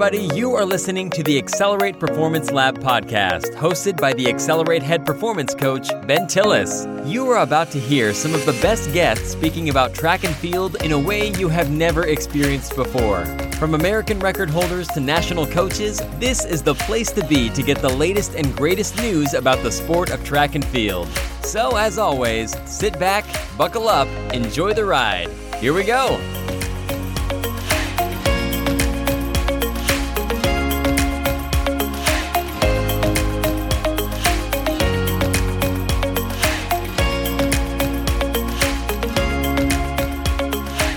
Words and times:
everybody. 0.00 0.32
You 0.36 0.54
are 0.54 0.64
listening 0.64 1.10
to 1.10 1.24
the 1.24 1.36
Accelerate 1.38 1.98
Performance 1.98 2.52
Lab 2.52 2.78
podcast, 2.78 3.52
hosted 3.56 4.00
by 4.00 4.12
the 4.12 4.28
Accelerate 4.28 4.80
head 4.80 5.04
performance 5.04 5.56
coach, 5.56 5.88
Ben 6.06 6.28
Tillis. 6.28 6.86
You 7.04 7.28
are 7.30 7.42
about 7.42 7.72
to 7.72 7.80
hear 7.80 8.14
some 8.14 8.32
of 8.32 8.46
the 8.46 8.52
best 8.62 8.92
guests 8.92 9.32
speaking 9.32 9.70
about 9.70 9.94
track 9.94 10.22
and 10.22 10.32
field 10.36 10.80
in 10.84 10.92
a 10.92 10.98
way 10.98 11.32
you 11.32 11.48
have 11.48 11.72
never 11.72 12.04
experienced 12.04 12.76
before. 12.76 13.26
From 13.54 13.74
American 13.74 14.20
record 14.20 14.50
holders 14.50 14.86
to 14.88 15.00
national 15.00 15.48
coaches, 15.48 16.00
this 16.20 16.44
is 16.44 16.62
the 16.62 16.76
place 16.76 17.10
to 17.10 17.26
be 17.26 17.50
to 17.50 17.62
get 17.64 17.78
the 17.78 17.88
latest 17.88 18.36
and 18.36 18.54
greatest 18.54 18.96
news 18.98 19.34
about 19.34 19.60
the 19.64 19.72
sport 19.72 20.10
of 20.10 20.24
track 20.24 20.54
and 20.54 20.64
field. 20.64 21.08
So, 21.42 21.76
as 21.76 21.98
always, 21.98 22.56
sit 22.70 22.96
back, 23.00 23.24
buckle 23.56 23.88
up, 23.88 24.06
enjoy 24.32 24.74
the 24.74 24.84
ride. 24.84 25.28
Here 25.56 25.74
we 25.74 25.82
go. 25.82 26.20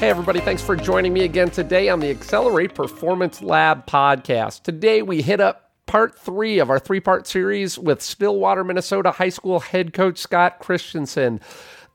Hey, 0.02 0.10
everybody, 0.10 0.40
thanks 0.40 0.64
for 0.64 0.76
joining 0.76 1.14
me 1.14 1.26
again 1.26 1.52
today 1.52 1.88
on 1.88 2.00
the 2.00 2.10
Accelerate 2.10 2.74
Performance 2.74 3.44
Lab 3.44 3.86
podcast. 3.86 4.64
Today, 4.64 5.04
we 5.04 5.22
hit 5.22 5.40
up 5.40 5.70
part 5.86 6.18
three 6.18 6.58
of 6.58 6.72
our 6.72 6.80
three 6.80 7.00
part 7.00 7.28
series 7.28 7.78
with 7.78 8.02
Stillwater, 8.02 8.64
Minnesota 8.64 9.12
high 9.12 9.30
school 9.30 9.60
head 9.60 9.94
coach 9.94 10.18
Scott 10.18 10.58
Christensen. 10.58 11.40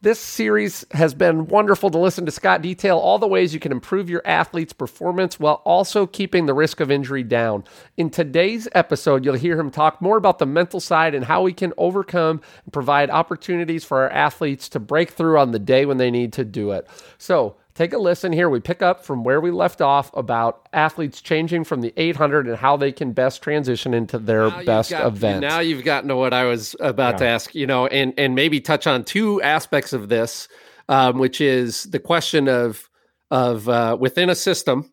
This 0.03 0.21
series 0.21 0.87
has 0.93 1.15
been 1.15 1.49
wonderful 1.49 1.91
to 1.91 1.99
listen 1.99 2.25
to 2.27 2.31
Scott 2.31 2.63
detail 2.63 2.97
all 2.97 3.19
the 3.19 3.27
ways 3.27 3.53
you 3.53 3.59
can 3.59 3.73
improve 3.73 4.09
your 4.09 4.23
athlete's 4.25 4.73
performance 4.73 5.41
while 5.41 5.61
also 5.65 6.07
keeping 6.07 6.47
the 6.47 6.55
risk 6.55 6.79
of 6.79 6.93
injury 6.93 7.25
down. 7.25 7.65
In 7.97 8.11
today's 8.11 8.69
episode, 8.71 9.25
you'll 9.25 9.35
hear 9.35 9.59
him 9.59 9.73
talk 9.73 10.01
more 10.01 10.17
about 10.17 10.39
the 10.39 10.47
mental 10.47 10.79
side 10.79 11.17
and 11.17 11.25
how 11.25 11.43
we 11.43 11.53
can 11.53 11.73
overcome 11.77 12.41
and 12.63 12.73
provide 12.73 13.11
opportunities 13.11 13.85
for 13.85 14.03
our 14.03 14.11
athletes 14.11 14.69
to 14.69 14.79
break 14.79 15.11
through 15.11 15.41
on 15.41 15.51
the 15.51 15.59
day 15.59 15.85
when 15.85 15.97
they 15.97 16.13
need 16.13 16.33
to 16.35 16.45
do 16.45 16.71
it. 16.71 16.87
So, 17.19 17.57
take 17.77 17.93
a 17.93 17.99
listen 17.99 18.33
here. 18.33 18.49
We 18.51 18.59
pick 18.59 18.83
up 18.83 19.05
from 19.05 19.23
where 19.23 19.41
we 19.41 19.53
left 19.53 19.81
off 19.81 20.11
about 20.15 20.69
athletes 20.73 21.21
changing 21.21 21.65
from 21.65 21.83
the 21.83 21.93
800 21.97 22.49
and 22.49 22.57
how 22.57 22.77
they 22.77 22.91
can 22.91 23.13
best 23.13 23.43
transition 23.43 23.95
into 23.95 24.19
their 24.19 24.49
Now 24.49 24.65
best 24.65 24.91
got- 24.91 25.07
event. 25.07 25.43
Now 25.43 25.61
you've 25.61 25.85
gotten 25.85 26.09
to 26.09 26.17
what 26.17 26.35
I 26.35 26.45
was 26.45 26.75
about 26.81 27.19
to 27.19 27.27
ask, 27.27 27.55
you 27.55 27.67
know, 27.67 27.87
and 27.87 28.15
and 28.19 28.35
maybe 28.35 28.61
touch 28.61 28.87
on 28.87 29.05
two 29.05 29.41
aspects 29.43 29.93
of 29.93 30.09
this, 30.09 30.49
um, 30.89 31.19
which 31.19 31.41
is 31.41 31.85
the 31.85 32.01
question 32.01 32.49
of 32.49 32.89
of 33.31 33.69
uh, 33.69 33.97
within 34.01 34.31
a 34.31 34.35
system 34.35 34.91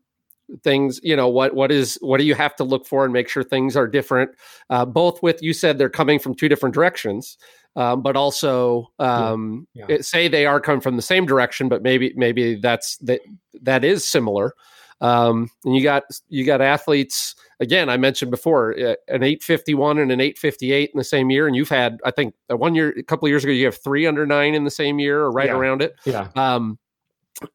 things 0.64 1.00
you 1.04 1.16
know 1.16 1.28
what 1.28 1.56
what 1.56 1.72
is 1.72 1.98
what 2.02 2.18
do 2.20 2.26
you 2.26 2.36
have 2.36 2.56
to 2.56 2.64
look 2.64 2.86
for 2.86 3.06
and 3.06 3.14
make 3.14 3.30
sure 3.30 3.44
things 3.44 3.76
are 3.78 3.88
different 3.88 4.30
uh, 4.70 4.86
both 4.86 5.24
with 5.24 5.42
you 5.42 5.54
said 5.54 5.78
they're 5.78 5.90
coming 5.90 6.20
from 6.20 6.36
two 6.36 6.50
different 6.50 6.76
directions 6.76 7.38
um, 7.76 8.02
but 8.04 8.16
also 8.16 8.92
um, 9.00 9.68
Yeah. 9.74 9.86
it- 9.90 10.06
say 10.06 10.28
they 10.28 10.46
are 10.46 10.60
coming 10.60 10.82
from 10.82 10.96
the 10.98 11.02
same 11.02 11.26
direction 11.26 11.70
but 11.70 11.82
maybe 11.82 12.14
maybe 12.16 12.56
that's 12.56 12.98
that 12.98 13.22
that 13.62 13.84
is 13.84 14.06
similar 14.08 14.54
um, 15.02 15.50
and 15.66 15.76
you 15.76 15.82
got 15.82 16.04
you 16.30 16.46
got 16.46 16.62
athletes 16.62 17.36
again 17.62 17.90
i 17.90 17.96
mentioned 17.98 18.30
before 18.30 18.74
uh, 18.74 18.96
an 19.08 19.24
851 19.24 19.98
and 19.98 20.12
an 20.12 20.20
858 20.20 20.92
in 20.94 20.98
the 20.98 21.04
same 21.06 21.30
year 21.30 21.48
and 21.48 21.56
you've 21.56 21.70
had 21.70 22.00
i 22.06 22.12
think 22.12 22.36
uh, 22.52 22.58
one 22.58 22.76
year 22.76 22.94
a 22.98 23.04
couple 23.04 23.26
of 23.26 23.30
years 23.30 23.44
ago 23.46 23.54
you 23.54 23.66
have 23.66 23.78
three 23.82 24.06
under 24.06 24.26
nine 24.26 24.54
in 24.56 24.66
the 24.66 24.72
same 24.72 25.00
year 25.00 25.22
or 25.22 25.32
right 25.32 25.48
Yeah. 25.48 25.56
around 25.56 25.82
it 25.82 25.96
yeah. 26.06 26.28
um, 26.36 26.78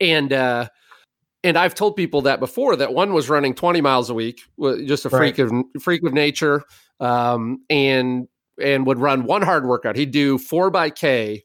and 0.01 0.33
uh, 0.33 0.69
and 1.45 1.57
I've 1.57 1.75
told 1.75 1.97
people 1.97 2.23
that 2.23 2.41
before 2.41 2.77
that 2.77 2.93
one 2.93 3.13
was 3.13 3.29
running 3.29 3.55
20 3.55 3.81
miles 3.81 4.11
a 4.11 4.15
week, 4.15 4.41
just 4.87 5.05
a 5.07 5.11
freak 5.11 5.39
of 5.39 5.53
freak 5.81 6.03
of 6.03 6.13
nature, 6.13 6.63
um, 7.01 7.59
and 7.71 8.27
and 8.61 8.87
would 8.87 8.99
run 8.99 9.25
one 9.25 9.43
hard 9.43 9.67
workout. 9.67 9.97
He'd 9.97 10.11
do 10.11 10.37
four 10.39 10.71
by 10.71 10.91
K 10.91 11.45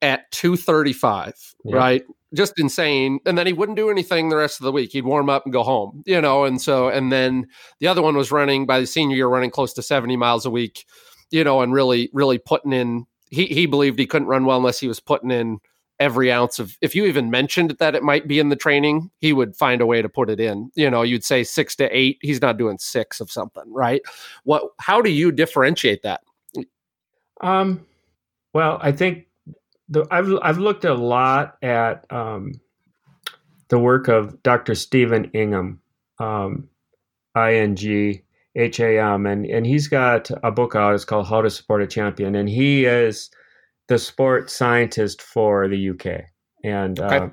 at 0.00 0.30
235, 0.32 1.34
Yeah. 1.64 1.76
right? 1.76 2.02
Just 2.34 2.58
insane. 2.58 3.18
And 3.26 3.36
then 3.36 3.46
he 3.46 3.52
wouldn't 3.52 3.76
do 3.76 3.90
anything 3.90 4.28
the 4.28 4.36
rest 4.36 4.60
of 4.60 4.64
the 4.64 4.72
week. 4.72 4.92
He'd 4.92 5.04
warm 5.04 5.28
up 5.28 5.44
and 5.44 5.52
go 5.52 5.62
home, 5.62 6.02
you 6.06 6.20
know. 6.20 6.44
And 6.44 6.60
so, 6.60 6.88
and 6.88 7.12
then 7.12 7.46
the 7.80 7.88
other 7.88 8.00
one 8.00 8.16
was 8.16 8.32
running 8.32 8.64
by 8.64 8.80
the 8.80 8.86
senior 8.86 9.16
year, 9.16 9.28
running 9.28 9.50
close 9.50 9.72
to 9.74 9.82
70 9.82 10.16
miles 10.16 10.46
a 10.46 10.50
week, 10.50 10.86
you 11.30 11.44
know, 11.44 11.60
and 11.62 11.72
really, 11.72 12.10
really 12.12 12.38
putting 12.38 12.72
in. 12.72 13.06
He 13.30 13.46
he 13.46 13.66
believed 13.66 13.98
he 13.98 14.06
couldn't 14.06 14.28
run 14.28 14.44
well 14.44 14.56
unless 14.58 14.78
he 14.78 14.88
was 14.88 15.00
putting 15.00 15.30
in 15.30 15.58
every 16.02 16.32
ounce 16.32 16.58
of 16.58 16.76
if 16.80 16.94
you 16.94 17.06
even 17.06 17.30
mentioned 17.30 17.70
that 17.78 17.94
it 17.94 18.02
might 18.02 18.26
be 18.26 18.38
in 18.38 18.48
the 18.48 18.56
training 18.56 19.10
he 19.20 19.32
would 19.32 19.54
find 19.56 19.80
a 19.80 19.86
way 19.86 20.02
to 20.02 20.08
put 20.08 20.28
it 20.28 20.40
in 20.40 20.70
you 20.74 20.90
know 20.90 21.02
you'd 21.02 21.24
say 21.24 21.44
six 21.44 21.76
to 21.76 21.86
eight 21.96 22.18
he's 22.20 22.42
not 22.42 22.58
doing 22.58 22.76
six 22.78 23.20
of 23.20 23.30
something 23.30 23.64
right 23.72 24.02
what 24.42 24.62
how 24.80 25.00
do 25.00 25.10
you 25.10 25.30
differentiate 25.30 26.02
that 26.02 26.20
Um, 27.42 27.86
well, 28.54 28.78
I 28.80 28.92
think 28.92 29.26
the, 29.88 30.06
I've 30.10 30.32
I've 30.42 30.58
looked 30.58 30.84
a 30.84 30.94
lot 30.94 31.56
at 31.62 32.06
um, 32.10 32.60
the 33.68 33.78
work 33.78 34.08
of 34.08 34.42
Dr. 34.42 34.74
Stephen 34.74 35.30
Ingham, 35.34 35.80
um, 36.18 36.68
I 37.34 37.54
N 37.54 37.76
G 37.76 38.22
H 38.54 38.80
A 38.80 38.98
M, 38.98 39.26
and 39.26 39.44
and 39.46 39.66
he's 39.66 39.88
got 39.88 40.30
a 40.42 40.50
book 40.50 40.76
out. 40.76 40.94
It's 40.94 41.04
called 41.04 41.26
How 41.26 41.42
to 41.42 41.50
Support 41.50 41.82
a 41.82 41.86
Champion, 41.86 42.34
and 42.34 42.48
he 42.48 42.84
is 42.84 43.30
the 43.88 43.98
sport 43.98 44.50
scientist 44.50 45.20
for 45.22 45.68
the 45.68 45.90
UK, 45.90 46.24
and 46.64 46.98
Okay. 47.00 47.16
uh, 47.16 47.28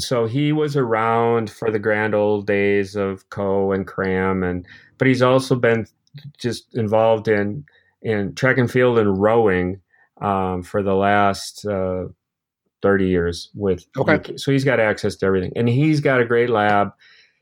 so 0.00 0.26
he 0.26 0.52
was 0.52 0.76
around 0.76 1.50
for 1.50 1.70
the 1.70 1.78
grand 1.78 2.14
old 2.14 2.46
days 2.46 2.94
of 2.94 3.28
Coe 3.30 3.72
and 3.72 3.86
Cram, 3.86 4.42
and 4.42 4.66
but 4.98 5.08
he's 5.08 5.22
also 5.22 5.54
been 5.56 5.86
just 6.38 6.74
involved 6.74 7.28
in 7.28 7.64
in 8.02 8.34
track 8.34 8.58
and 8.58 8.70
field 8.70 8.98
and 8.98 9.20
rowing 9.20 9.80
um, 10.20 10.62
for 10.62 10.82
the 10.82 10.94
last 10.94 11.66
uh, 11.66 12.04
30 12.82 13.08
years 13.08 13.50
with 13.54 13.84
Okay. 13.96 14.14
UK. 14.14 14.38
so 14.38 14.52
he's 14.52 14.64
got 14.64 14.80
access 14.80 15.16
to 15.16 15.26
everything 15.26 15.52
and 15.56 15.68
he's 15.68 16.00
got 16.00 16.20
a 16.20 16.24
great 16.24 16.50
lab 16.50 16.92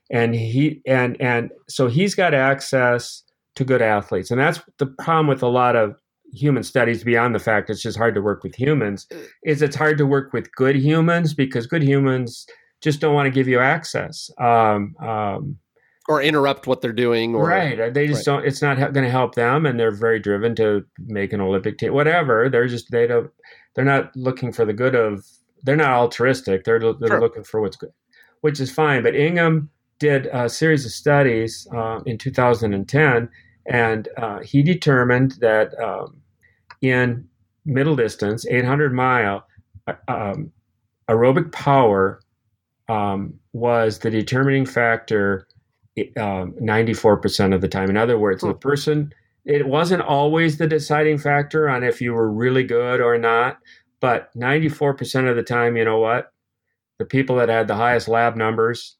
and 0.09 0.33
he 0.33 0.81
and 0.87 1.19
and 1.21 1.51
so 1.67 1.87
he's 1.87 2.15
got 2.15 2.33
access 2.33 3.23
to 3.55 3.63
good 3.63 3.81
athletes 3.81 4.31
and 4.31 4.39
that's 4.39 4.59
the 4.77 4.85
problem 4.85 5.27
with 5.27 5.43
a 5.43 5.47
lot 5.47 5.75
of 5.75 5.95
human 6.33 6.63
studies 6.63 7.03
beyond 7.03 7.33
the 7.33 7.39
fact 7.39 7.69
it's 7.69 7.81
just 7.81 7.97
hard 7.97 8.13
to 8.13 8.21
work 8.21 8.43
with 8.43 8.53
humans 8.53 9.07
is 9.43 9.61
it's 9.61 9.75
hard 9.75 9.97
to 9.97 10.05
work 10.05 10.33
with 10.33 10.51
good 10.53 10.75
humans 10.75 11.33
because 11.33 11.65
good 11.65 11.81
humans 11.81 12.45
just 12.81 12.99
don't 12.99 13.13
want 13.13 13.25
to 13.25 13.31
give 13.31 13.47
you 13.47 13.59
access 13.59 14.29
um, 14.39 14.95
um, 15.01 15.57
or 16.07 16.21
interrupt 16.21 16.67
what 16.67 16.81
they're 16.81 16.93
doing 16.93 17.35
or 17.35 17.47
right. 17.47 17.93
They 17.93 18.07
just 18.07 18.25
right. 18.27 18.37
don't. 18.37 18.45
It's 18.45 18.61
not 18.61 18.77
going 18.77 19.03
to 19.03 19.09
help 19.09 19.35
them, 19.35 19.65
and 19.65 19.79
they're 19.79 19.91
very 19.91 20.19
driven 20.19 20.55
to 20.55 20.85
make 20.99 21.33
an 21.33 21.41
Olympic 21.41 21.77
team. 21.77 21.93
Whatever. 21.93 22.49
They're 22.49 22.67
just 22.67 22.91
they 22.91 23.07
don't. 23.07 23.29
They're 23.75 23.85
not 23.85 24.15
looking 24.15 24.53
for 24.53 24.65
the 24.65 24.73
good 24.73 24.95
of. 24.95 25.25
They're 25.63 25.75
not 25.75 25.91
altruistic. 25.91 26.63
They're 26.63 26.79
they're 26.79 27.07
Sure. 27.07 27.19
looking 27.19 27.43
for 27.43 27.61
what's 27.61 27.75
good, 27.75 27.91
which 28.41 28.59
is 28.59 28.71
fine. 28.71 29.03
But 29.03 29.15
Ingham 29.15 29.69
did 29.99 30.27
a 30.27 30.47
series 30.47 30.85
of 30.85 30.91
studies 30.91 31.67
um, 31.75 32.03
in 32.05 32.17
2010, 32.17 33.29
and 33.67 34.09
uh, 34.17 34.39
he 34.39 34.63
determined 34.63 35.33
that 35.41 35.77
um, 35.81 36.21
in 36.81 37.27
middle 37.65 37.95
distance, 37.95 38.45
800 38.47 38.93
mile, 38.93 39.45
uh, 39.87 39.93
um, 40.07 40.51
aerobic 41.09 41.51
power 41.51 42.21
um, 42.89 43.35
was 43.53 43.99
the 43.99 44.11
determining 44.11 44.65
factor 44.65 45.47
um, 46.17 46.53
94% 46.61 47.53
of 47.55 47.61
the 47.61 47.67
time. 47.67 47.89
In 47.89 47.97
other 47.97 48.19
words, 48.19 48.45
the 48.45 48.53
Hmm. 48.53 48.59
person, 48.59 49.13
it 49.45 49.67
wasn't 49.67 50.01
always 50.03 50.57
the 50.57 50.67
deciding 50.67 51.17
factor 51.19 51.69
on 51.69 51.83
if 51.83 52.01
you 52.01 52.13
were 52.13 52.31
really 52.31 52.63
good 52.63 53.01
or 53.01 53.17
not, 53.17 53.59
but 54.01 54.29
94% 54.35 55.29
of 55.29 55.35
the 55.35 55.43
time, 55.43 55.77
you 55.77 55.85
know 55.85 55.99
what? 55.99 56.31
The 56.99 57.05
people 57.05 57.37
that 57.37 57.49
had 57.49 57.67
the 57.67 57.75
highest 57.75 58.07
lab 58.07 58.35
numbers 58.35 58.97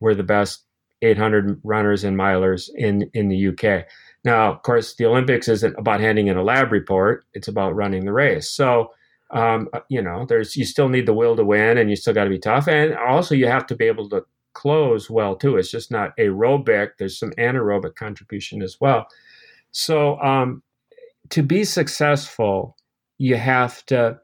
were 0.00 0.14
the 0.14 0.22
best 0.24 0.64
800 1.02 1.60
runners 1.64 2.04
and 2.04 2.16
milers 2.18 2.70
in, 2.76 3.10
in 3.14 3.28
the 3.28 3.48
UK. 3.48 3.86
Now, 4.24 4.50
of 4.52 4.62
course, 4.62 4.94
the 4.94 5.04
Olympics 5.04 5.48
isn't 5.48 5.74
about 5.78 6.00
handing 6.00 6.28
in 6.28 6.36
a 6.36 6.42
lab 6.42 6.72
report, 6.72 7.24
it's 7.34 7.48
about 7.48 7.76
running 7.76 8.06
the 8.06 8.12
race. 8.12 8.48
So, 8.50 8.92
um, 9.30 9.68
you 9.88 10.00
know, 10.00 10.24
there's 10.26 10.56
you 10.56 10.64
still 10.64 10.88
need 10.88 11.06
the 11.06 11.12
will 11.12 11.36
to 11.36 11.44
win, 11.44 11.76
and 11.76 11.90
you 11.90 11.96
still 11.96 12.14
got 12.14 12.24
to 12.24 12.30
be 12.30 12.38
tough, 12.38 12.68
and 12.68 12.94
also 12.94 13.34
you 13.34 13.46
have 13.46 13.66
to 13.66 13.76
be 13.76 13.84
able 13.84 14.08
to 14.10 14.24
close 14.54 15.10
well 15.10 15.36
too. 15.36 15.56
It's 15.56 15.70
just 15.70 15.90
not 15.90 16.16
aerobic. 16.16 16.92
There's 16.98 17.18
some 17.18 17.32
anaerobic 17.32 17.96
contribution 17.96 18.62
as 18.62 18.80
well. 18.80 19.06
So, 19.72 20.18
um, 20.20 20.62
to 21.30 21.42
be 21.42 21.64
successful, 21.64 22.76
you 23.18 23.36
have 23.36 23.84
to 23.86 24.20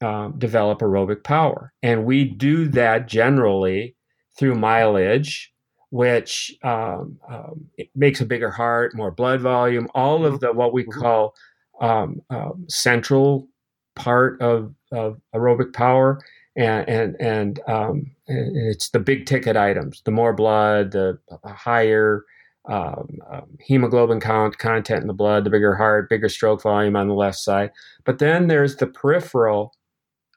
um, 0.00 0.38
develop 0.38 0.80
aerobic 0.80 1.22
power, 1.22 1.72
and 1.82 2.04
we 2.04 2.24
do 2.24 2.66
that 2.68 3.06
generally 3.06 3.94
through 4.36 4.56
mileage, 4.56 5.53
which 5.94 6.52
um, 6.64 7.16
um, 7.28 7.64
it 7.78 7.88
makes 7.94 8.20
a 8.20 8.26
bigger 8.26 8.50
heart, 8.50 8.96
more 8.96 9.12
blood 9.12 9.40
volume, 9.40 9.86
all 9.94 10.26
of 10.26 10.40
the 10.40 10.52
what 10.52 10.72
we 10.72 10.82
Mhm. 10.84 10.92
call 11.00 11.34
um, 11.80 12.20
um, 12.30 12.64
central 12.68 13.46
part 13.94 14.42
of, 14.42 14.74
of 14.90 15.20
aerobic 15.36 15.72
power, 15.72 16.18
and 16.56 16.88
and 16.88 17.16
and, 17.20 17.60
um, 17.68 18.10
and 18.26 18.56
it's 18.56 18.90
the 18.90 18.98
big 18.98 19.24
ticket 19.26 19.56
items. 19.56 20.02
The 20.04 20.10
more 20.10 20.32
blood, 20.32 20.90
the 20.90 21.16
higher 21.44 22.24
um, 22.68 23.08
um, 23.30 23.56
hemoglobin 23.60 24.18
count, 24.18 24.58
content 24.58 25.02
in 25.02 25.06
the 25.06 25.12
blood, 25.14 25.44
the 25.44 25.50
bigger 25.50 25.76
heart, 25.76 26.08
bigger 26.10 26.28
stroke 26.28 26.62
volume 26.62 26.96
on 26.96 27.06
the 27.06 27.14
left 27.14 27.38
side. 27.38 27.70
But 28.04 28.18
then 28.18 28.48
there's 28.48 28.74
the 28.76 28.88
peripheral 28.88 29.74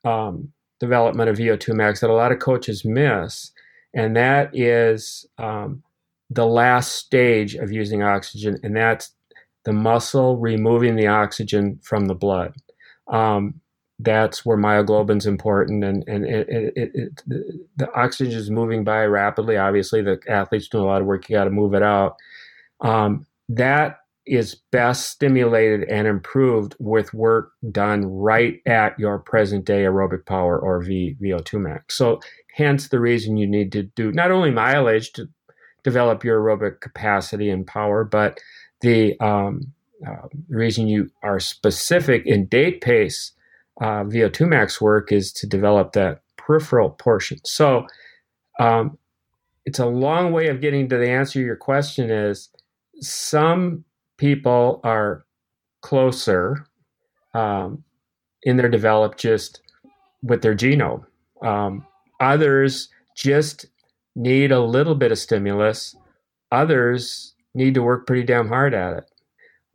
um, 0.06 0.52
development 0.80 1.30
of 1.32 1.38
VO2 1.38 1.74
max 1.74 2.02
that 2.02 2.12
a 2.12 2.14
lot 2.14 2.32
of 2.32 2.38
coaches 2.40 2.86
miss, 2.86 3.52
and 3.94 4.16
that 4.16 4.52
is 4.54 5.26
um, 5.38 5.84
the 6.30 6.46
last 6.46 6.96
stage 6.96 7.56
of 7.56 7.72
using 7.72 8.04
oxygen, 8.04 8.60
and 8.64 8.76
that's 8.76 9.14
the 9.66 9.74
muscle 9.74 10.38
removing 10.38 10.96
the 10.96 11.08
oxygen 11.08 11.80
from 11.84 12.06
the 12.06 12.16
blood. 12.16 12.54
Um, 13.08 13.62
that's 14.00 14.46
where 14.46 14.58
myoglobin's 14.58 15.26
important, 15.26 15.84
and 15.84 16.04
and 16.08 16.26
it, 16.26 16.48
it, 16.50 16.92
it, 16.94 17.24
the 17.78 17.92
oxygen 17.94 18.38
is 18.38 18.52
moving 18.52 18.84
by 18.84 19.06
rapidly. 19.06 19.58
Obviously, 19.58 20.02
the 20.02 20.20
athletes 20.28 20.68
doing 20.68 20.84
a 20.84 20.88
lot 20.88 21.02
of 21.02 21.08
work. 21.08 21.28
You 21.28 21.36
got 21.36 21.46
to 21.46 21.50
move 21.50 21.74
it 21.74 21.82
out. 21.82 22.16
Um, 22.82 23.26
that 23.50 24.00
is 24.28 24.56
best 24.72 25.10
stimulated 25.10 25.88
and 25.90 26.06
improved 26.06 26.76
with 26.80 27.14
work 27.14 27.54
done 27.72 28.06
right 28.06 28.62
at 28.66 29.00
your 29.00 29.20
present 29.20 29.66
day 29.66 29.84
aerobic 29.84 30.26
power 30.26 30.60
or 30.60 30.82
v, 30.82 31.16
VO2 31.22 31.60
max. 31.60 31.98
So, 31.98 32.20
hence 32.58 32.88
the 32.88 33.00
reason 33.00 33.38
you 33.38 33.46
need 33.46 33.72
to 33.72 33.84
do 33.84 34.12
not 34.12 34.32
only 34.32 34.50
mileage 34.50 35.14
to 35.14 35.30
develop 35.84 36.24
your 36.24 36.42
aerobic 36.42 36.82
capacity 36.82 37.52
and 37.52 37.68
power, 37.68 38.04
but 38.04 38.40
the 38.82 39.18
um, 39.20 39.62
uh, 40.06 40.28
reason 40.50 40.88
you 40.88 41.10
are 41.22 41.40
specific 41.40 42.26
in 42.26 42.48
date 42.48 42.82
pace 42.82 43.32
uh, 43.80 44.04
VO2 44.04 44.50
max 44.50 44.82
work 44.82 45.12
is 45.12 45.32
to 45.32 45.46
develop 45.46 45.94
that 45.94 46.22
peripheral 46.36 46.90
portion. 46.90 47.38
So, 47.46 47.86
um, 48.60 48.98
it's 49.66 49.80
a 49.80 49.86
long 49.86 50.32
way 50.32 50.48
of 50.48 50.60
getting 50.60 50.90
to 50.90 50.98
the 50.98 51.10
answer 51.10 51.40
your 51.40 51.58
question 51.58 52.10
is 52.10 52.50
some 53.02 53.84
people 54.18 54.80
are 54.84 55.26
closer 55.82 56.66
um, 57.36 57.84
in 58.44 58.58
their 58.58 58.70
develop 58.70 59.18
just 59.18 59.62
with 60.24 60.42
their 60.42 60.56
genome. 60.56 61.06
Um, 61.44 61.86
others 62.20 62.90
just 63.16 63.66
need 64.16 64.52
a 64.52 64.62
little 64.62 64.96
bit 64.96 65.12
of 65.12 65.20
stimulus. 65.20 65.96
Others 66.52 67.36
need 67.54 67.74
to 67.74 67.82
work 67.84 68.08
pretty 68.08 68.24
damn 68.24 68.48
hard 68.48 68.74
at 68.74 68.94
it. 68.94 69.12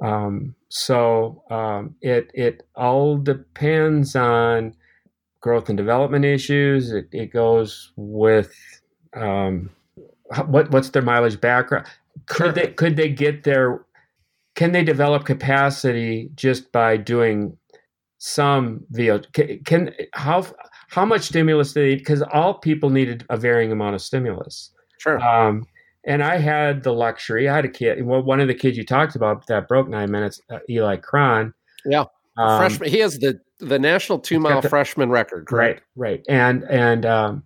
Um, 0.04 0.54
so 0.68 1.42
um, 1.50 1.94
it 2.00 2.30
it 2.34 2.62
all 2.74 3.16
depends 3.18 4.16
on 4.16 4.74
growth 5.40 5.68
and 5.68 5.76
development 5.76 6.24
issues. 6.24 6.92
It, 6.92 7.08
it 7.12 7.32
goes 7.32 7.92
with 7.96 8.52
um, 9.14 9.70
what 10.46 10.70
what's 10.70 10.90
their 10.90 11.02
mileage 11.02 11.40
background. 11.40 11.86
Could 12.26 12.54
they 12.54 12.68
could 12.68 12.96
they 12.96 13.10
get 13.10 13.44
their 13.44 13.84
can 14.54 14.72
they 14.72 14.84
develop 14.84 15.24
capacity 15.24 16.30
just 16.34 16.72
by 16.72 16.96
doing 16.96 17.56
some 18.18 18.84
VO? 18.90 19.20
Can, 19.32 19.60
can 19.64 19.94
how 20.14 20.46
how 20.92 21.06
much 21.06 21.22
stimulus 21.22 21.72
they 21.72 21.86
need? 21.86 21.98
Because 22.00 22.20
all 22.20 22.52
people 22.52 22.90
needed 22.90 23.24
a 23.30 23.36
varying 23.38 23.72
amount 23.72 23.94
of 23.94 24.02
stimulus. 24.02 24.70
Sure. 24.98 25.18
Um, 25.20 25.66
and 26.04 26.22
I 26.22 26.36
had 26.36 26.82
the 26.82 26.92
luxury. 26.92 27.48
I 27.48 27.56
had 27.56 27.64
a 27.64 27.68
kid. 27.68 28.04
Well, 28.04 28.22
one 28.22 28.40
of 28.40 28.48
the 28.48 28.54
kids 28.54 28.76
you 28.76 28.84
talked 28.84 29.16
about 29.16 29.46
that 29.46 29.68
broke 29.68 29.88
nine 29.88 30.10
minutes, 30.10 30.42
uh, 30.50 30.58
Eli 30.68 30.96
Krahn. 30.96 31.54
Yeah, 31.86 32.04
um, 32.36 32.58
freshman. 32.60 32.90
He 32.90 32.98
has 32.98 33.18
the 33.18 33.40
the 33.58 33.78
national 33.78 34.18
two 34.18 34.38
mile 34.38 34.60
the, 34.60 34.68
freshman 34.68 35.08
record. 35.08 35.46
Correct? 35.46 35.82
Right, 35.96 36.10
right, 36.10 36.24
and 36.28 36.64
and 36.64 37.06
um, 37.06 37.42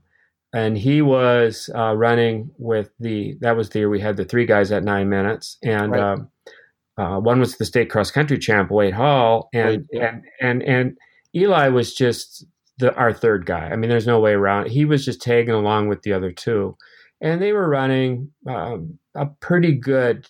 and 0.53 0.77
he 0.77 1.01
was 1.01 1.71
uh, 1.73 1.95
running 1.95 2.51
with 2.59 2.91
the. 2.99 3.37
That 3.43 3.57
was 3.57 3.69
the 3.69 3.81
year 3.81 3.91
we 3.91 4.01
had 4.01 4.17
the 4.17 4.25
three 4.25 4.47
guys 4.47 4.73
at 4.73 4.83
nine 4.83 5.09
minutes, 5.09 5.59
and 5.63 5.93
right. 5.93 6.01
um, 6.01 6.31
uh, 6.99 7.21
one 7.21 7.39
was 7.39 7.57
the 7.59 7.65
state 7.65 7.91
cross 7.91 8.11
country 8.11 8.39
champ 8.39 8.73
Wade 8.73 8.95
Hall, 8.95 9.51
and 9.53 9.69
Wade, 9.69 9.87
yeah. 9.93 10.09
and 10.09 10.23
and 10.41 10.63
and 10.63 10.99
Eli 11.35 11.69
was 11.69 11.95
just 11.95 12.45
the 12.79 12.95
our 12.95 13.13
third 13.13 13.47
guy. 13.47 13.69
I 13.69 13.77
mean, 13.77 13.91
there's 13.91 14.07
no 14.07 14.21
way 14.21 14.33
around. 14.33 14.69
He 14.69 14.85
was 14.85 15.05
just 15.05 15.23
tagging 15.23 15.55
along 15.55 15.89
with 15.89 16.03
the 16.03 16.13
other 16.13 16.33
two, 16.33 16.77
and 17.21 17.41
they 17.41 17.53
were 17.53 17.69
running 17.69 18.31
um, 18.49 18.99
a 19.15 19.27
pretty 19.27 19.73
good, 19.73 20.27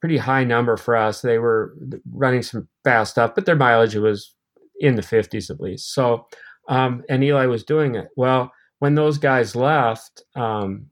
pretty 0.00 0.16
high 0.16 0.44
number 0.44 0.76
for 0.76 0.96
us. 0.96 1.20
They 1.20 1.38
were 1.38 1.74
running 2.12 2.42
some 2.42 2.68
fast 2.84 3.12
stuff, 3.12 3.34
but 3.34 3.46
their 3.46 3.56
mileage 3.56 3.94
was 3.94 4.34
in 4.80 4.96
the 4.96 5.02
50s 5.02 5.50
at 5.50 5.60
least. 5.60 5.94
So, 5.94 6.26
um, 6.68 7.02
and 7.08 7.24
Eli 7.24 7.46
was 7.46 7.64
doing 7.64 7.94
it 7.94 8.08
well. 8.16 8.52
When 8.78 8.94
those 8.94 9.16
guys 9.16 9.56
left, 9.56 10.22
um, 10.34 10.86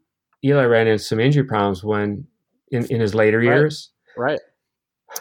Eli 0.45 0.65
ran 0.65 0.87
into 0.87 1.05
some 1.05 1.21
injury 1.21 1.45
problems 1.45 1.85
when 1.85 2.27
in, 2.71 2.87
in 2.87 3.01
his 3.01 3.15
later 3.15 3.39
right. 3.39 3.45
years. 3.45 3.91
Right. 4.17 4.41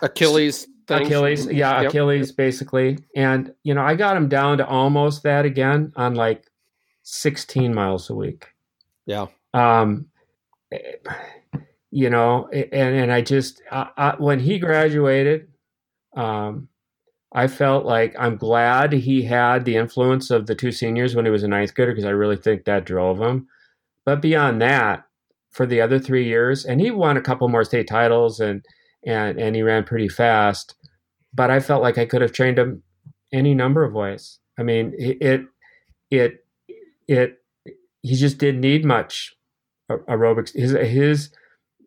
Achilles. 0.01 0.67
Things. 0.87 1.07
Achilles, 1.07 1.45
yeah, 1.47 1.81
yep. 1.81 1.89
Achilles, 1.89 2.31
basically. 2.31 2.97
And 3.15 3.53
you 3.63 3.73
know, 3.73 3.81
I 3.81 3.95
got 3.95 4.17
him 4.17 4.27
down 4.27 4.57
to 4.57 4.67
almost 4.67 5.23
that 5.23 5.45
again 5.45 5.93
on 5.95 6.15
like 6.15 6.45
16 7.03 7.73
miles 7.73 8.09
a 8.09 8.15
week. 8.15 8.47
Yeah. 9.05 9.27
Um, 9.53 10.07
you 11.91 12.09
know, 12.09 12.49
and 12.51 12.95
and 12.95 13.11
I 13.11 13.21
just 13.21 13.61
I, 13.71 13.89
I, 13.95 14.15
when 14.17 14.39
he 14.39 14.59
graduated, 14.59 15.47
um, 16.17 16.69
I 17.33 17.47
felt 17.47 17.85
like 17.85 18.15
I'm 18.17 18.37
glad 18.37 18.93
he 18.93 19.23
had 19.23 19.65
the 19.65 19.75
influence 19.75 20.31
of 20.31 20.47
the 20.47 20.55
two 20.55 20.71
seniors 20.71 21.15
when 21.15 21.25
he 21.25 21.31
was 21.31 21.43
a 21.43 21.47
ninth 21.47 21.73
grader 21.75 21.91
because 21.91 22.05
I 22.05 22.11
really 22.11 22.37
think 22.37 22.65
that 22.65 22.85
drove 22.85 23.19
him. 23.19 23.47
But 24.05 24.21
beyond 24.21 24.61
that, 24.61 25.05
for 25.51 25.65
the 25.67 25.81
other 25.81 25.99
three 25.99 26.25
years, 26.25 26.65
and 26.65 26.81
he 26.81 26.91
won 26.91 27.15
a 27.15 27.21
couple 27.21 27.47
more 27.47 27.63
state 27.63 27.87
titles 27.87 28.39
and 28.39 28.65
and 29.05 29.39
and 29.39 29.55
he 29.55 29.61
ran 29.61 29.83
pretty 29.83 30.09
fast. 30.09 30.75
But 31.33 31.49
I 31.49 31.59
felt 31.59 31.81
like 31.81 31.97
I 31.97 32.05
could 32.05 32.21
have 32.21 32.31
trained 32.31 32.59
him 32.59 32.83
any 33.31 33.53
number 33.53 33.83
of 33.83 33.93
ways. 33.93 34.39
I 34.57 34.63
mean, 34.63 34.93
it 34.97 35.45
it 36.11 36.45
it 37.07 37.37
he 38.01 38.15
just 38.15 38.37
didn't 38.37 38.61
need 38.61 38.85
much 38.85 39.35
aerobics. 39.89 40.53
His 40.53 40.71
his 40.71 41.29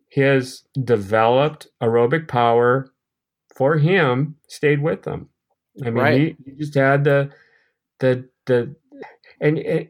his 0.09 0.63
developed 0.83 1.67
aerobic 1.81 2.27
power 2.27 2.91
for 3.55 3.77
him 3.77 4.35
stayed 4.47 4.81
with 4.81 5.05
him. 5.05 5.29
I 5.81 5.85
mean, 5.85 5.93
right. 5.95 6.21
he, 6.21 6.51
he, 6.51 6.57
just 6.57 6.75
had 6.75 7.03
the 7.03 7.31
the 7.99 8.27
the 8.45 8.75
and, 9.39 9.59
and 9.59 9.89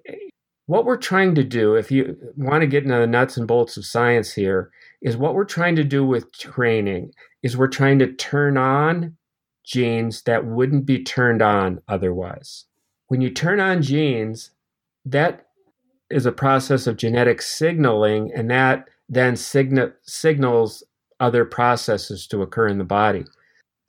what 0.65 0.86
we're 0.86 0.98
trying 0.98 1.34
to 1.36 1.43
do, 1.43 1.75
if 1.75 1.91
you 1.91 2.17
want 2.36 2.62
to 2.62 2.67
get 2.67 2.84
into 2.84 2.98
the 2.98 3.07
nuts 3.07 3.38
and 3.38 3.48
bolts 3.48 3.77
of 3.77 3.86
science 3.86 4.34
here, 4.34 4.69
is 5.01 5.17
what 5.17 5.33
we're 5.33 5.45
trying 5.45 5.75
to 5.75 5.83
do 5.83 6.05
with 6.05 6.31
training 6.33 7.11
is 7.43 7.55
we're 7.55 7.67
trying 7.67 7.99
to 7.99 8.13
turn 8.13 8.57
on 8.57 9.15
genes 9.63 10.23
that 10.23 10.45
wouldn't 10.45 10.85
be 10.85 11.03
turned 11.03 11.41
on 11.41 11.81
otherwise. 11.87 12.65
When 13.07 13.21
you 13.21 13.29
turn 13.29 13.59
on 13.59 13.81
genes, 13.81 14.51
that 15.05 15.47
is 16.09 16.25
a 16.25 16.31
process 16.31 16.87
of 16.87 16.97
genetic 16.97 17.41
signaling, 17.41 18.31
and 18.33 18.49
that 18.49 18.89
then 19.09 19.35
signa- 19.35 19.93
signals 20.03 20.83
other 21.19 21.45
processes 21.45 22.27
to 22.27 22.41
occur 22.41 22.67
in 22.67 22.77
the 22.77 22.83
body. 22.83 23.25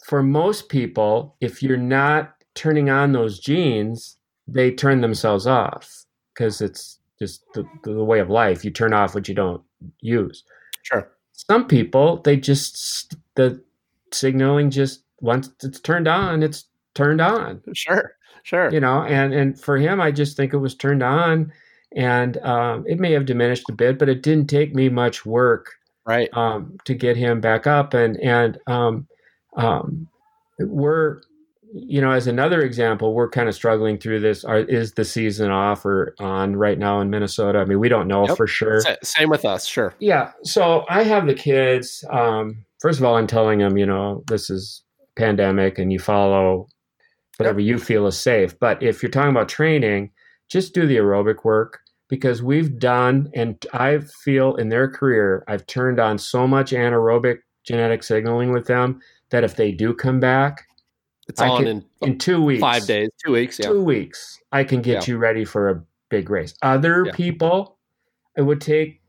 For 0.04 0.22
most 0.22 0.68
people, 0.68 1.36
if 1.40 1.62
you're 1.62 1.76
not 1.76 2.34
turning 2.54 2.90
on 2.90 3.12
those 3.12 3.38
genes, 3.38 4.16
they 4.46 4.70
turn 4.70 5.00
themselves 5.00 5.46
off 5.46 6.04
because 6.34 6.60
it's 6.60 6.98
just 7.18 7.42
the, 7.54 7.64
the 7.84 8.04
way 8.04 8.20
of 8.20 8.30
life. 8.30 8.64
You 8.64 8.70
turn 8.70 8.92
off 8.92 9.14
what 9.14 9.28
you 9.28 9.34
don't 9.34 9.62
use. 10.00 10.44
Sure. 10.90 11.11
Some 11.33 11.66
people, 11.66 12.18
they 12.23 12.37
just, 12.37 13.14
the 13.37 13.62
signaling 14.12 14.71
just, 14.71 15.02
once 15.21 15.50
it's 15.62 15.80
turned 15.80 16.09
on, 16.09 16.42
it's 16.42 16.64
turned 16.95 17.21
on. 17.21 17.62
Sure. 17.75 18.12
Sure. 18.42 18.73
You 18.73 18.80
know, 18.80 19.02
and, 19.02 19.35
and 19.35 19.61
for 19.61 19.76
him, 19.76 20.00
I 20.00 20.11
just 20.11 20.37
think 20.37 20.54
it 20.54 20.59
was 20.59 20.75
turned 20.75 21.02
on 21.02 21.52
and 21.95 22.38
um, 22.38 22.85
it 22.87 22.99
may 22.99 23.12
have 23.12 23.26
diminished 23.26 23.68
a 23.68 23.73
bit, 23.75 23.99
but 23.99 24.09
it 24.09 24.23
didn't 24.23 24.49
take 24.49 24.75
me 24.75 24.88
much 24.88 25.26
work 25.26 25.75
right 26.07 26.30
um, 26.33 26.78
to 26.85 26.95
get 26.95 27.16
him 27.16 27.40
back 27.40 27.66
up. 27.66 27.92
And, 27.95 28.16
and 28.21 28.59
um, 28.66 29.07
um 29.57 30.09
we're, 30.59 31.21
you 31.72 32.00
know, 32.00 32.10
as 32.10 32.26
another 32.26 32.60
example, 32.62 33.14
we're 33.14 33.28
kind 33.28 33.48
of 33.48 33.54
struggling 33.54 33.98
through 33.98 34.20
this. 34.20 34.44
Are, 34.44 34.60
is 34.60 34.94
the 34.94 35.04
season 35.04 35.50
off 35.50 35.84
or 35.84 36.14
on 36.18 36.56
right 36.56 36.78
now 36.78 37.00
in 37.00 37.10
Minnesota? 37.10 37.58
I 37.58 37.64
mean, 37.64 37.78
we 37.78 37.88
don't 37.88 38.08
know 38.08 38.26
yep. 38.26 38.37
for 38.37 38.46
sure. 38.46 38.80
Same 39.02 39.28
with 39.28 39.44
us, 39.44 39.66
sure. 39.66 39.94
Yeah. 39.98 40.32
So 40.44 40.84
I 40.88 41.02
have 41.02 41.26
the 41.26 41.34
kids. 41.34 42.04
Um, 42.10 42.64
first 42.80 42.98
of 42.98 43.04
all, 43.04 43.16
I'm 43.16 43.26
telling 43.26 43.58
them, 43.58 43.76
you 43.76 43.87
know, 43.87 44.22
this 44.28 44.50
is 44.50 44.82
pandemic, 45.16 45.78
and 45.78 45.92
you 45.92 45.98
follow 45.98 46.68
whatever 47.37 47.60
yep. 47.60 47.68
you 47.68 47.78
feel 47.78 48.06
is 48.06 48.18
safe. 48.18 48.58
But 48.58 48.82
if 48.82 49.02
you're 49.02 49.10
talking 49.10 49.30
about 49.30 49.48
training, 49.48 50.10
just 50.48 50.75
do 50.75 50.87
the 50.87 50.96
aerobic 50.96 51.44
work 51.44 51.80
because 52.08 52.42
we've 52.42 52.78
done, 52.78 53.30
and 53.34 53.64
I 53.75 53.98
feel 54.25 54.56
in 54.56 54.70
their 54.70 54.88
career, 54.88 55.44
I've 55.48 55.66
turned 55.66 56.00
on 56.00 56.18
so 56.18 56.46
much 56.46 56.72
anaerobic 56.72 57.38
genetic 57.64 58.02
signaling 58.02 58.52
with 58.52 58.66
them 58.66 59.00
that 59.30 59.44
if 59.44 59.56
they 59.56 59.72
do 59.72 59.92
come 59.92 60.20
back, 60.20 60.67
it's 61.28 61.40
I 61.40 61.49
on 61.49 61.58
can, 61.58 61.68
in, 61.68 61.85
in 62.02 62.18
two 62.18 62.42
weeks, 62.42 62.61
five 62.61 62.87
days, 62.87 63.11
two 63.25 63.32
weeks, 63.32 63.58
yeah. 63.58 63.68
two 63.68 63.82
weeks. 63.82 64.40
I 64.52 64.64
can 64.64 64.82
get 64.82 65.06
yeah. 65.06 65.12
you 65.12 65.18
ready 65.18 65.44
for 65.44 65.68
a 65.68 65.82
big 66.08 66.30
race. 66.30 66.54
Other 66.62 67.04
yeah. 67.06 67.12
people, 67.12 67.76
it 68.37 68.42
would 68.42 68.61
take 68.61 69.00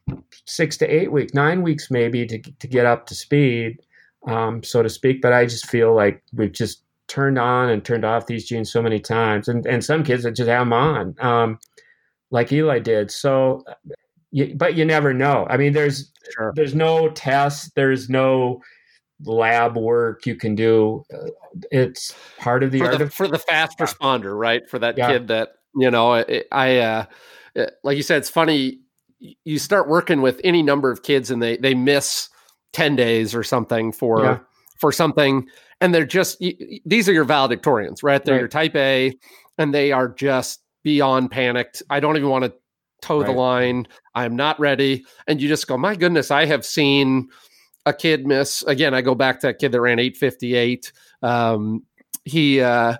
six 0.45 0.77
to 0.77 0.87
eight 0.87 1.11
weeks, 1.11 1.33
nine 1.33 1.61
weeks 1.61 1.89
maybe 1.89 2.25
to 2.25 2.39
to 2.39 2.67
get 2.67 2.85
up 2.85 3.05
to 3.07 3.15
speed, 3.15 3.79
um, 4.27 4.63
so 4.63 4.83
to 4.83 4.89
speak. 4.89 5.21
But 5.21 5.33
I 5.33 5.45
just 5.45 5.67
feel 5.67 5.95
like 5.95 6.21
we've 6.33 6.51
just 6.51 6.83
turned 7.07 7.39
on 7.39 7.69
and 7.69 7.83
turned 7.83 8.05
off 8.05 8.27
these 8.27 8.47
genes 8.47 8.71
so 8.71 8.81
many 8.81 8.99
times, 8.99 9.47
and 9.47 9.65
and 9.65 9.83
some 9.83 10.03
kids 10.03 10.23
that 10.23 10.31
just 10.31 10.49
have 10.49 10.61
them 10.61 10.73
on, 10.73 11.15
um, 11.19 11.59
like 12.31 12.51
Eli 12.51 12.79
did. 12.79 13.11
So, 13.11 13.63
you, 14.31 14.53
but 14.55 14.75
you 14.75 14.85
never 14.85 15.13
know. 15.13 15.47
I 15.49 15.57
mean, 15.57 15.73
there's 15.73 16.11
sure. 16.35 16.53
there's 16.55 16.75
no 16.75 17.09
test, 17.09 17.75
there's 17.75 18.09
no 18.09 18.61
lab 19.25 19.75
work 19.75 20.25
you 20.25 20.35
can 20.35 20.55
do. 20.55 21.03
Uh, 21.13 21.29
it's 21.71 22.15
part 22.37 22.63
of 22.63 22.71
the 22.71 22.79
for 22.79 22.85
art 22.85 22.97
the, 22.97 23.03
of, 23.05 23.13
for 23.13 23.27
the 23.27 23.39
fast 23.39 23.77
responder, 23.79 24.37
right? 24.37 24.69
For 24.69 24.79
that 24.79 24.97
yeah. 24.97 25.07
kid 25.07 25.27
that 25.27 25.49
you 25.75 25.91
know, 25.91 26.13
I, 26.13 26.43
I 26.51 26.77
uh, 26.77 27.05
like 27.83 27.97
you 27.97 28.03
said, 28.03 28.17
it's 28.17 28.29
funny. 28.29 28.79
You 29.19 29.59
start 29.59 29.89
working 29.89 30.21
with 30.21 30.39
any 30.43 30.63
number 30.63 30.91
of 30.91 31.03
kids, 31.03 31.29
and 31.31 31.41
they 31.41 31.57
they 31.57 31.73
miss 31.73 32.29
ten 32.73 32.95
days 32.95 33.35
or 33.35 33.43
something 33.43 33.91
for 33.91 34.23
yeah. 34.23 34.39
for 34.79 34.91
something, 34.91 35.47
and 35.81 35.93
they're 35.93 36.05
just 36.05 36.39
these 36.39 37.09
are 37.09 37.13
your 37.13 37.25
valedictorians, 37.25 38.03
right? 38.03 38.23
They're 38.23 38.35
right. 38.35 38.41
your 38.41 38.47
type 38.47 38.75
A, 38.75 39.13
and 39.57 39.73
they 39.73 39.91
are 39.91 40.07
just 40.07 40.61
beyond 40.83 41.31
panicked. 41.31 41.83
I 41.89 41.99
don't 41.99 42.17
even 42.17 42.29
want 42.29 42.45
to 42.45 42.53
toe 43.01 43.19
right. 43.19 43.27
the 43.27 43.33
line. 43.33 43.87
I'm 44.15 44.35
not 44.35 44.59
ready. 44.59 45.05
And 45.27 45.41
you 45.41 45.47
just 45.47 45.67
go, 45.67 45.77
my 45.77 45.95
goodness, 45.95 46.31
I 46.31 46.45
have 46.45 46.65
seen 46.65 47.29
a 47.89 47.93
kid 47.93 48.25
miss 48.25 48.63
again. 48.63 48.93
I 48.93 49.01
go 49.01 49.15
back 49.15 49.39
to 49.41 49.47
that 49.47 49.59
kid 49.59 49.71
that 49.71 49.81
ran 49.81 49.99
858. 49.99 50.91
Um, 51.21 51.83
he 52.25 52.61
uh, 52.61 52.97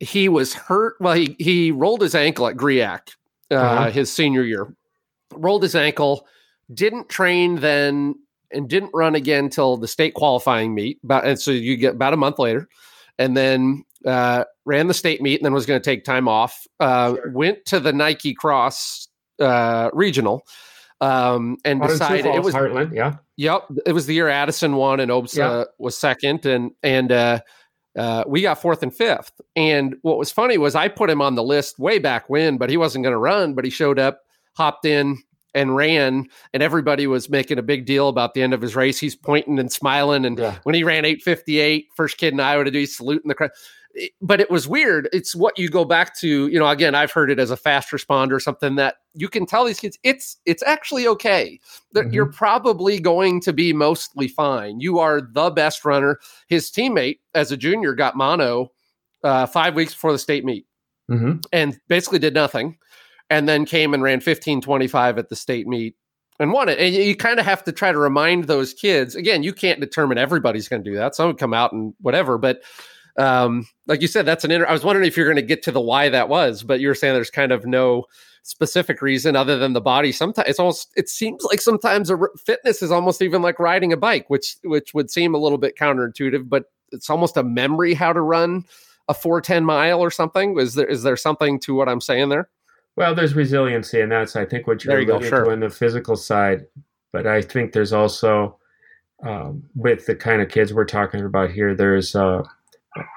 he 0.00 0.28
was 0.28 0.54
hurt. 0.54 0.96
Well, 1.00 1.14
he 1.14 1.36
he 1.38 1.70
rolled 1.70 2.02
his 2.02 2.14
ankle 2.14 2.46
at 2.46 2.56
GRIAC 2.56 3.10
uh, 3.50 3.54
uh-huh. 3.54 3.90
his 3.90 4.12
senior 4.12 4.42
year. 4.42 4.74
Rolled 5.34 5.62
his 5.62 5.74
ankle. 5.74 6.26
Didn't 6.72 7.08
train 7.08 7.56
then, 7.56 8.14
and 8.52 8.68
didn't 8.68 8.90
run 8.94 9.14
again 9.14 9.48
till 9.48 9.76
the 9.76 9.88
state 9.88 10.14
qualifying 10.14 10.74
meet. 10.74 10.98
About 11.02 11.26
and 11.26 11.40
so 11.40 11.50
you 11.50 11.76
get 11.76 11.94
about 11.94 12.14
a 12.14 12.18
month 12.18 12.38
later, 12.38 12.68
and 13.18 13.36
then 13.36 13.84
uh, 14.04 14.44
ran 14.64 14.86
the 14.86 14.94
state 14.94 15.22
meet, 15.22 15.40
and 15.40 15.44
then 15.44 15.52
was 15.52 15.66
going 15.66 15.80
to 15.80 15.84
take 15.84 16.04
time 16.04 16.28
off. 16.28 16.66
Uh, 16.80 17.14
sure. 17.14 17.30
Went 17.32 17.64
to 17.66 17.80
the 17.80 17.92
Nike 17.92 18.34
Cross 18.34 19.08
uh, 19.40 19.90
regional 19.92 20.44
um, 21.00 21.58
and 21.64 21.80
decided 21.80 22.26
it 22.26 22.42
was 22.42 22.54
Heartland. 22.54 22.94
Yeah. 22.94 23.16
Yep. 23.36 23.64
It 23.86 23.92
was 23.92 24.06
the 24.06 24.14
year 24.14 24.28
Addison 24.28 24.76
won 24.76 25.00
and 25.00 25.10
Obsa 25.10 25.36
yeah. 25.36 25.64
was 25.78 25.96
second. 25.96 26.44
And, 26.44 26.72
and, 26.82 27.12
uh, 27.12 27.40
uh, 27.96 28.24
we 28.26 28.42
got 28.42 28.60
fourth 28.60 28.82
and 28.82 28.94
fifth. 28.94 29.32
And 29.56 29.96
what 30.02 30.18
was 30.18 30.30
funny 30.30 30.56
was 30.56 30.74
I 30.74 30.88
put 30.88 31.10
him 31.10 31.20
on 31.20 31.34
the 31.34 31.42
list 31.42 31.78
way 31.78 31.98
back 31.98 32.28
when, 32.28 32.56
but 32.56 32.70
he 32.70 32.76
wasn't 32.76 33.02
going 33.02 33.12
to 33.12 33.18
run, 33.18 33.54
but 33.54 33.64
he 33.64 33.70
showed 33.70 33.98
up, 33.98 34.20
hopped 34.56 34.84
in 34.84 35.18
and 35.54 35.74
ran 35.74 36.28
and 36.52 36.62
everybody 36.62 37.06
was 37.06 37.30
making 37.30 37.58
a 37.58 37.62
big 37.62 37.86
deal 37.86 38.08
about 38.08 38.34
the 38.34 38.42
end 38.42 38.54
of 38.54 38.60
his 38.60 38.76
race. 38.76 38.98
He's 38.98 39.16
pointing 39.16 39.58
and 39.58 39.72
smiling. 39.72 40.24
And 40.24 40.38
yeah. 40.38 40.58
when 40.64 40.74
he 40.74 40.84
ran 40.84 41.04
858, 41.04 41.88
first 41.94 42.18
kid 42.18 42.32
in 42.32 42.40
Iowa 42.40 42.64
to 42.64 42.70
do, 42.70 42.78
he's 42.78 42.96
saluting 42.96 43.28
the 43.28 43.34
crowd 43.34 43.50
but 44.20 44.40
it 44.40 44.50
was 44.50 44.68
weird. 44.68 45.08
It's 45.12 45.34
what 45.34 45.58
you 45.58 45.68
go 45.68 45.84
back 45.84 46.16
to, 46.18 46.48
you 46.48 46.58
know, 46.58 46.68
again, 46.68 46.94
I've 46.94 47.12
heard 47.12 47.30
it 47.30 47.38
as 47.38 47.50
a 47.50 47.56
fast 47.56 47.90
responder, 47.90 48.40
something 48.40 48.76
that 48.76 48.96
you 49.14 49.28
can 49.28 49.46
tell 49.46 49.64
these 49.64 49.80
kids 49.80 49.98
it's 50.02 50.36
it's 50.44 50.62
actually 50.64 51.06
okay. 51.08 51.58
That 51.92 52.04
mm-hmm. 52.04 52.14
you're 52.14 52.32
probably 52.32 53.00
going 53.00 53.40
to 53.42 53.52
be 53.52 53.72
mostly 53.72 54.28
fine. 54.28 54.80
You 54.80 54.98
are 54.98 55.20
the 55.20 55.50
best 55.50 55.84
runner. 55.84 56.18
His 56.48 56.70
teammate 56.70 57.18
as 57.34 57.50
a 57.50 57.56
junior 57.56 57.94
got 57.94 58.16
mono 58.16 58.72
uh, 59.24 59.46
five 59.46 59.74
weeks 59.74 59.94
before 59.94 60.12
the 60.12 60.18
state 60.18 60.44
meet 60.44 60.66
mm-hmm. 61.10 61.38
and 61.52 61.78
basically 61.88 62.18
did 62.18 62.34
nothing. 62.34 62.76
And 63.30 63.48
then 63.48 63.66
came 63.66 63.92
and 63.92 64.02
ran 64.02 64.16
1525 64.16 65.18
at 65.18 65.28
the 65.28 65.36
state 65.36 65.66
meet 65.66 65.96
and 66.40 66.52
won 66.52 66.68
it. 66.68 66.78
And 66.78 66.94
you, 66.94 67.02
you 67.02 67.16
kind 67.16 67.38
of 67.38 67.44
have 67.44 67.64
to 67.64 67.72
try 67.72 67.92
to 67.92 67.98
remind 67.98 68.44
those 68.44 68.72
kids 68.72 69.14
again, 69.14 69.42
you 69.42 69.52
can't 69.52 69.80
determine 69.80 70.18
everybody's 70.18 70.68
going 70.68 70.82
to 70.82 70.90
do 70.90 70.96
that. 70.96 71.14
Some 71.14 71.26
would 71.26 71.38
come 71.38 71.52
out 71.52 71.72
and 71.72 71.94
whatever, 72.00 72.38
but 72.38 72.62
um, 73.18 73.66
like 73.86 74.00
you 74.00 74.06
said, 74.06 74.24
that's 74.24 74.44
an. 74.44 74.52
Inter- 74.52 74.68
I 74.68 74.72
was 74.72 74.84
wondering 74.84 75.06
if 75.06 75.16
you're 75.16 75.26
going 75.26 75.36
to 75.36 75.42
get 75.42 75.64
to 75.64 75.72
the 75.72 75.80
why 75.80 76.08
that 76.08 76.28
was, 76.28 76.62
but 76.62 76.78
you 76.78 76.86
were 76.86 76.94
saying 76.94 77.14
there's 77.14 77.30
kind 77.30 77.50
of 77.50 77.66
no 77.66 78.04
specific 78.44 79.02
reason 79.02 79.34
other 79.34 79.58
than 79.58 79.72
the 79.72 79.80
body. 79.80 80.12
Sometimes 80.12 80.48
it's 80.48 80.60
almost. 80.60 80.92
It 80.96 81.08
seems 81.08 81.42
like 81.42 81.60
sometimes 81.60 82.10
a 82.10 82.16
r- 82.16 82.30
fitness 82.46 82.80
is 82.80 82.92
almost 82.92 83.20
even 83.20 83.42
like 83.42 83.58
riding 83.58 83.92
a 83.92 83.96
bike, 83.96 84.30
which 84.30 84.56
which 84.62 84.94
would 84.94 85.10
seem 85.10 85.34
a 85.34 85.38
little 85.38 85.58
bit 85.58 85.76
counterintuitive, 85.76 86.48
but 86.48 86.66
it's 86.92 87.10
almost 87.10 87.36
a 87.36 87.42
memory 87.42 87.92
how 87.92 88.12
to 88.12 88.20
run 88.20 88.64
a 89.08 89.14
410 89.14 89.64
mile 89.64 90.00
or 90.00 90.12
something. 90.12 90.56
Is 90.58 90.74
there 90.74 90.86
is 90.86 91.02
there 91.02 91.16
something 91.16 91.58
to 91.60 91.74
what 91.74 91.88
I'm 91.88 92.00
saying 92.00 92.28
there? 92.28 92.48
Well, 92.98 93.14
there's 93.14 93.34
resiliency, 93.34 94.00
and 94.00 94.10
that's 94.10 94.34
I 94.34 94.44
think 94.44 94.66
what 94.66 94.84
you're 94.84 95.04
looking 95.04 95.28
sure. 95.28 95.44
to 95.44 95.50
in 95.52 95.60
the 95.60 95.70
physical 95.70 96.16
side. 96.16 96.66
But 97.12 97.28
I 97.28 97.42
think 97.42 97.72
there's 97.72 97.92
also 97.92 98.58
um, 99.24 99.62
with 99.76 100.06
the 100.06 100.16
kind 100.16 100.42
of 100.42 100.48
kids 100.48 100.74
we're 100.74 100.84
talking 100.84 101.24
about 101.24 101.52
here, 101.52 101.76
there's 101.76 102.16
uh, 102.16 102.42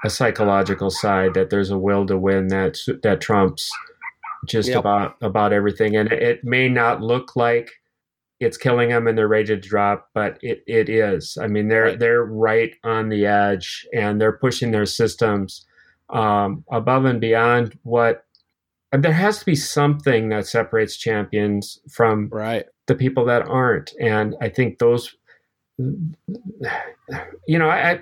a 0.04 0.08
psychological 0.08 0.88
side 0.88 1.34
that 1.34 1.50
there's 1.50 1.70
a 1.70 1.78
will 1.78 2.06
to 2.06 2.16
win 2.16 2.46
that 2.46 2.78
that 3.02 3.20
trumps 3.20 3.72
just 4.46 4.68
yep. 4.68 4.78
about 4.78 5.16
about 5.20 5.52
everything 5.52 5.96
and 5.96 6.12
it 6.12 6.44
may 6.44 6.68
not 6.68 7.00
look 7.00 7.36
like 7.36 7.70
it's 8.40 8.56
killing 8.56 8.88
them 8.88 9.06
and 9.06 9.16
they're 9.16 9.28
ready 9.28 9.46
to 9.46 9.56
drop 9.56 10.10
but 10.14 10.36
it, 10.42 10.64
it 10.66 10.88
is 10.88 11.38
i 11.40 11.46
mean 11.46 11.68
they're 11.68 11.84
right. 11.84 11.98
they're 12.00 12.24
right 12.24 12.74
on 12.82 13.08
the 13.08 13.24
edge 13.24 13.86
and 13.94 14.20
they're 14.20 14.38
pushing 14.38 14.72
their 14.72 14.86
systems 14.86 15.64
um, 16.10 16.64
above 16.70 17.04
and 17.04 17.20
beyond 17.20 17.78
what 17.84 18.26
and 18.92 19.02
there 19.02 19.12
has 19.12 19.38
to 19.38 19.46
be 19.46 19.54
something 19.54 20.28
that 20.28 20.46
separates 20.46 20.96
champions 20.96 21.80
from 21.90 22.28
right 22.28 22.66
the 22.86 22.94
people 22.94 23.24
that 23.24 23.42
aren't 23.48 23.92
and 24.00 24.34
i 24.40 24.48
think 24.48 24.78
those 24.78 25.16
you 25.78 27.58
know 27.58 27.68
I, 27.68 28.00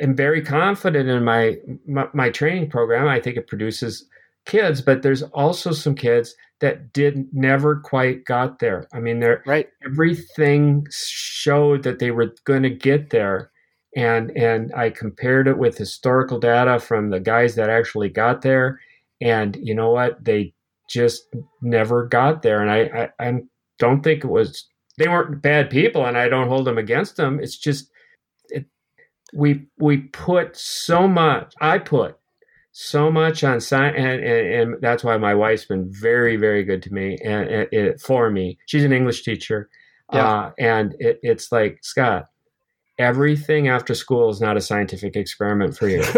am 0.00 0.14
very 0.14 0.42
confident 0.42 1.08
in 1.08 1.24
my, 1.24 1.56
my, 1.86 2.08
my 2.12 2.30
training 2.30 2.70
program. 2.70 3.08
I 3.08 3.20
think 3.20 3.36
it 3.36 3.46
produces 3.46 4.06
kids, 4.46 4.80
but 4.80 5.02
there's 5.02 5.22
also 5.22 5.72
some 5.72 5.94
kids 5.94 6.34
that 6.60 6.92
did 6.92 7.32
never 7.32 7.76
quite 7.76 8.24
got 8.24 8.58
there. 8.58 8.88
I 8.92 9.00
mean, 9.00 9.20
they're 9.20 9.42
right. 9.46 9.68
Everything 9.84 10.86
showed 10.90 11.82
that 11.84 11.98
they 11.98 12.10
were 12.10 12.34
going 12.44 12.64
to 12.64 12.70
get 12.70 13.10
there, 13.10 13.50
and 13.96 14.30
and 14.36 14.72
I 14.74 14.90
compared 14.90 15.46
it 15.46 15.58
with 15.58 15.78
historical 15.78 16.38
data 16.38 16.80
from 16.80 17.10
the 17.10 17.20
guys 17.20 17.54
that 17.54 17.70
actually 17.70 18.08
got 18.08 18.42
there, 18.42 18.80
and 19.20 19.56
you 19.60 19.74
know 19.74 19.90
what? 19.90 20.24
They 20.24 20.54
just 20.88 21.24
never 21.62 22.06
got 22.06 22.42
there, 22.42 22.60
and 22.60 22.70
I 22.70 23.10
I, 23.18 23.28
I 23.28 23.40
don't 23.78 24.02
think 24.02 24.24
it 24.24 24.28
was 24.28 24.66
they 24.96 25.08
weren't 25.08 25.42
bad 25.42 25.70
people, 25.70 26.06
and 26.06 26.18
I 26.18 26.28
don't 26.28 26.48
hold 26.48 26.66
them 26.66 26.78
against 26.78 27.16
them. 27.16 27.40
It's 27.40 27.56
just 27.56 27.90
we 29.32 29.66
we 29.78 29.98
put 29.98 30.56
so 30.56 31.06
much 31.06 31.52
i 31.60 31.78
put 31.78 32.16
so 32.72 33.10
much 33.10 33.42
on 33.42 33.60
science 33.60 33.96
and, 33.98 34.22
and, 34.22 34.54
and, 34.54 34.74
that's 34.80 35.02
why 35.02 35.16
my 35.16 35.34
wife's 35.34 35.64
been 35.64 35.90
very 35.90 36.36
very 36.36 36.62
good 36.62 36.82
to 36.82 36.92
me 36.92 37.18
and, 37.24 37.48
and 37.48 37.68
it, 37.72 38.00
for 38.00 38.30
me 38.30 38.58
she's 38.66 38.84
an 38.84 38.92
english 38.92 39.22
teacher 39.22 39.68
yeah. 40.12 40.26
uh, 40.26 40.50
and 40.58 40.94
it, 40.98 41.18
it's 41.22 41.50
like 41.52 41.78
scott 41.82 42.26
everything 42.98 43.68
after 43.68 43.94
school 43.94 44.28
is 44.28 44.40
not 44.40 44.56
a 44.56 44.60
scientific 44.60 45.16
experiment 45.16 45.76
for 45.76 45.88
you. 45.88 46.02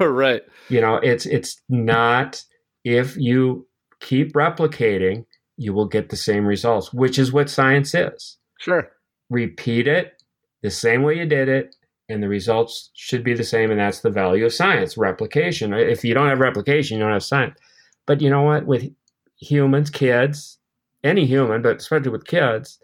Right. 0.00 0.42
You 0.68 0.80
know 0.80 0.96
it's 0.96 1.26
it's 1.26 1.60
not 1.68 2.42
if 2.84 3.16
you 3.16 3.66
keep 4.00 4.32
replicating 4.32 5.24
you 5.56 5.72
will 5.72 5.86
get 5.86 6.10
the 6.10 6.16
same 6.16 6.46
results 6.46 6.92
which 6.92 7.18
is 7.18 7.32
what 7.32 7.50
science 7.50 7.94
is. 7.94 8.36
Sure. 8.58 8.88
Repeat 9.30 9.88
it 9.88 10.22
the 10.62 10.70
same 10.70 11.02
way 11.02 11.18
you 11.18 11.26
did 11.26 11.48
it 11.48 11.74
and 12.08 12.22
the 12.22 12.28
results 12.28 12.90
should 12.94 13.24
be 13.24 13.34
the 13.34 13.44
same 13.44 13.70
and 13.70 13.80
that's 13.80 14.00
the 14.00 14.10
value 14.10 14.46
of 14.46 14.52
science 14.52 14.96
replication. 14.96 15.72
If 15.72 16.04
you 16.04 16.14
don't 16.14 16.28
have 16.28 16.40
replication 16.40 16.98
you 16.98 17.04
don't 17.04 17.12
have 17.12 17.22
science. 17.22 17.58
But 18.06 18.20
you 18.20 18.30
know 18.30 18.42
what? 18.42 18.66
With 18.66 18.90
humans 19.38 19.90
kids 19.90 20.58
any 21.04 21.26
human 21.26 21.62
but 21.62 21.76
especially 21.76 22.10
with 22.10 22.26
kids 22.26 22.78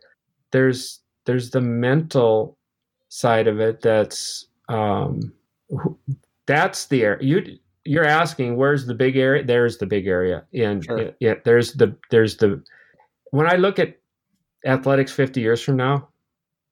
there's 0.50 1.00
there's 1.24 1.50
the 1.50 1.60
mental 1.60 2.58
side 3.12 3.46
of 3.46 3.60
it 3.60 3.80
that's 3.82 4.46
um 4.68 5.32
that's 6.46 6.86
the 6.86 7.02
area 7.02 7.18
you 7.22 7.58
you're 7.84 8.06
asking 8.06 8.56
where's 8.56 8.86
the 8.86 8.94
big 8.94 9.16
area 9.16 9.44
there's 9.44 9.78
the 9.78 9.86
big 9.86 10.06
area 10.06 10.44
and 10.54 10.84
sure. 10.84 11.10
yeah 11.20 11.34
there's 11.44 11.72
the 11.74 11.94
there's 12.10 12.36
the 12.38 12.62
when 13.32 13.46
i 13.46 13.56
look 13.56 13.78
at 13.78 13.96
athletics 14.64 15.12
50 15.12 15.40
years 15.40 15.60
from 15.60 15.76
now 15.76 16.08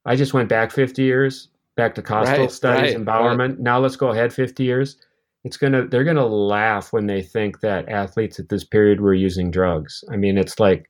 i 0.06 0.16
just 0.16 0.32
went 0.32 0.48
back 0.48 0.70
50 0.70 1.02
years 1.02 1.48
back 1.80 1.94
to 1.94 2.02
Costill 2.02 2.40
right, 2.40 2.50
studies, 2.50 2.94
right, 2.94 3.04
empowerment. 3.04 3.38
Right. 3.38 3.58
Now 3.58 3.78
let's 3.78 3.96
go 3.96 4.08
ahead 4.08 4.32
50 4.32 4.62
years. 4.62 4.98
It's 5.44 5.56
gonna 5.56 5.86
they're 5.86 6.04
gonna 6.04 6.26
laugh 6.26 6.92
when 6.92 7.06
they 7.06 7.22
think 7.22 7.60
that 7.60 7.88
athletes 7.88 8.38
at 8.38 8.50
this 8.50 8.64
period 8.64 9.00
were 9.00 9.14
using 9.14 9.50
drugs. 9.50 10.04
I 10.12 10.16
mean, 10.16 10.36
it's 10.36 10.60
like 10.60 10.89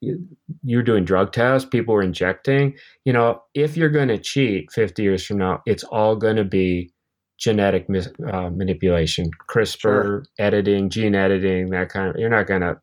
you're 0.00 0.82
doing 0.82 1.04
drug 1.04 1.32
tests, 1.32 1.68
people 1.68 1.94
were 1.94 2.02
injecting. 2.02 2.74
You 3.04 3.12
know, 3.12 3.42
if 3.54 3.76
you're 3.76 3.88
going 3.88 4.08
to 4.08 4.18
cheat 4.18 4.70
50 4.72 5.02
years 5.02 5.24
from 5.26 5.38
now, 5.38 5.62
it's 5.66 5.84
all 5.84 6.14
going 6.16 6.36
to 6.36 6.44
be 6.44 6.92
genetic 7.38 7.88
mis- 7.88 8.08
uh, 8.32 8.50
manipulation, 8.50 9.30
CRISPR, 9.48 9.80
sure. 9.80 10.24
editing, 10.38 10.90
gene 10.90 11.14
editing, 11.14 11.70
that 11.70 11.88
kind 11.88 12.10
of. 12.10 12.16
You're 12.16 12.30
not 12.30 12.46
going 12.46 12.60
to. 12.62 12.80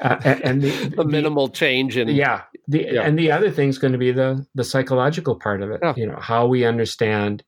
uh, 0.00 0.20
and 0.44 0.62
the, 0.62 0.70
the 0.96 1.04
minimal 1.16 1.48
change 1.48 1.96
in 1.96 2.06
yeah 2.08 2.42
the 2.68 2.86
Yeah. 2.92 3.02
and 3.02 3.18
the 3.18 3.32
other 3.32 3.50
thing's 3.50 3.78
going 3.78 3.90
to 3.92 3.98
be 3.98 4.12
the 4.12 4.46
the 4.54 4.62
psychological 4.62 5.34
part 5.34 5.60
of 5.60 5.72
it 5.72 5.80
Yeah. 5.82 5.94
you 5.96 6.06
know 6.06 6.18
how 6.20 6.46
we 6.46 6.64
understand 6.64 7.42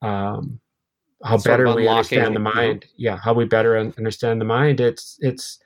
um 0.00 0.60
how 1.24 1.38
Sort 1.38 1.44
better 1.58 1.74
we 1.74 1.88
understand 1.88 2.36
the 2.36 2.38
you 2.38 2.44
know. 2.44 2.54
mind 2.54 2.84
yeah 2.96 3.16
how 3.16 3.32
we 3.34 3.46
better 3.46 3.76
un- 3.76 3.94
understand 3.98 4.40
the 4.40 4.44
mind 4.44 4.78
it's 4.80 5.16
it's 5.20 5.58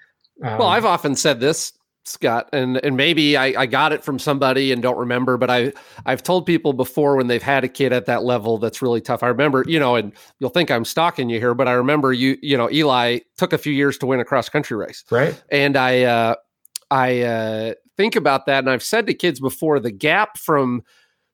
um, 0.43 0.57
Well, 0.57 0.69
I've 0.69 0.87
often 0.87 1.17
said 1.17 1.39
this, 1.41 1.75
Scott, 2.05 2.49
and 2.53 2.79
and 2.85 2.97
maybe 2.97 3.37
I, 3.37 3.63
I 3.63 3.67
got 3.67 3.93
it 3.93 4.03
from 4.03 4.19
somebody 4.19 4.73
and 4.73 4.83
don't 4.83 4.99
remember, 4.99 5.37
but 5.37 5.51
I 5.51 5.73
I've 6.05 6.23
told 6.23 6.47
people 6.47 6.73
before 6.73 7.17
when 7.17 7.29
they've 7.29 7.43
had 7.43 7.63
a 7.65 7.69
kid 7.69 7.93
at 7.93 8.07
that 8.07 8.25
level 8.25 8.59
that's 8.59 8.83
really 8.83 9.01
tough. 9.01 9.23
I 9.23 9.29
remember, 9.29 9.65
you 9.67 9.79
know, 9.79 9.95
and 9.97 10.13
you'll 10.41 10.51
think 10.51 10.71
I'm 10.71 10.85
stalking 10.85 11.31
you 11.31 11.39
here, 11.39 11.55
but 11.55 11.69
I 11.69 11.73
remember 11.73 12.13
you, 12.13 12.37
you 12.43 12.57
know, 12.57 12.69
Eli 12.71 13.21
took 13.37 13.53
a 13.53 13.59
few 13.59 13.73
years 13.73 13.99
to 13.99 14.07
win 14.07 14.19
a 14.21 14.25
cross 14.25 14.49
country 14.49 14.77
race, 14.77 15.05
right 15.11 15.41
and 15.51 15.77
I 15.77 16.03
uh, 16.03 16.35
I 16.91 17.21
uh, 17.21 17.75
think 17.97 18.17
about 18.17 18.47
that, 18.47 18.59
and 18.59 18.71
I've 18.71 18.83
said 18.83 19.07
to 19.07 19.15
kids 19.15 19.39
before, 19.41 19.79
the 19.81 19.93
gap 19.93 20.39
from 20.39 20.83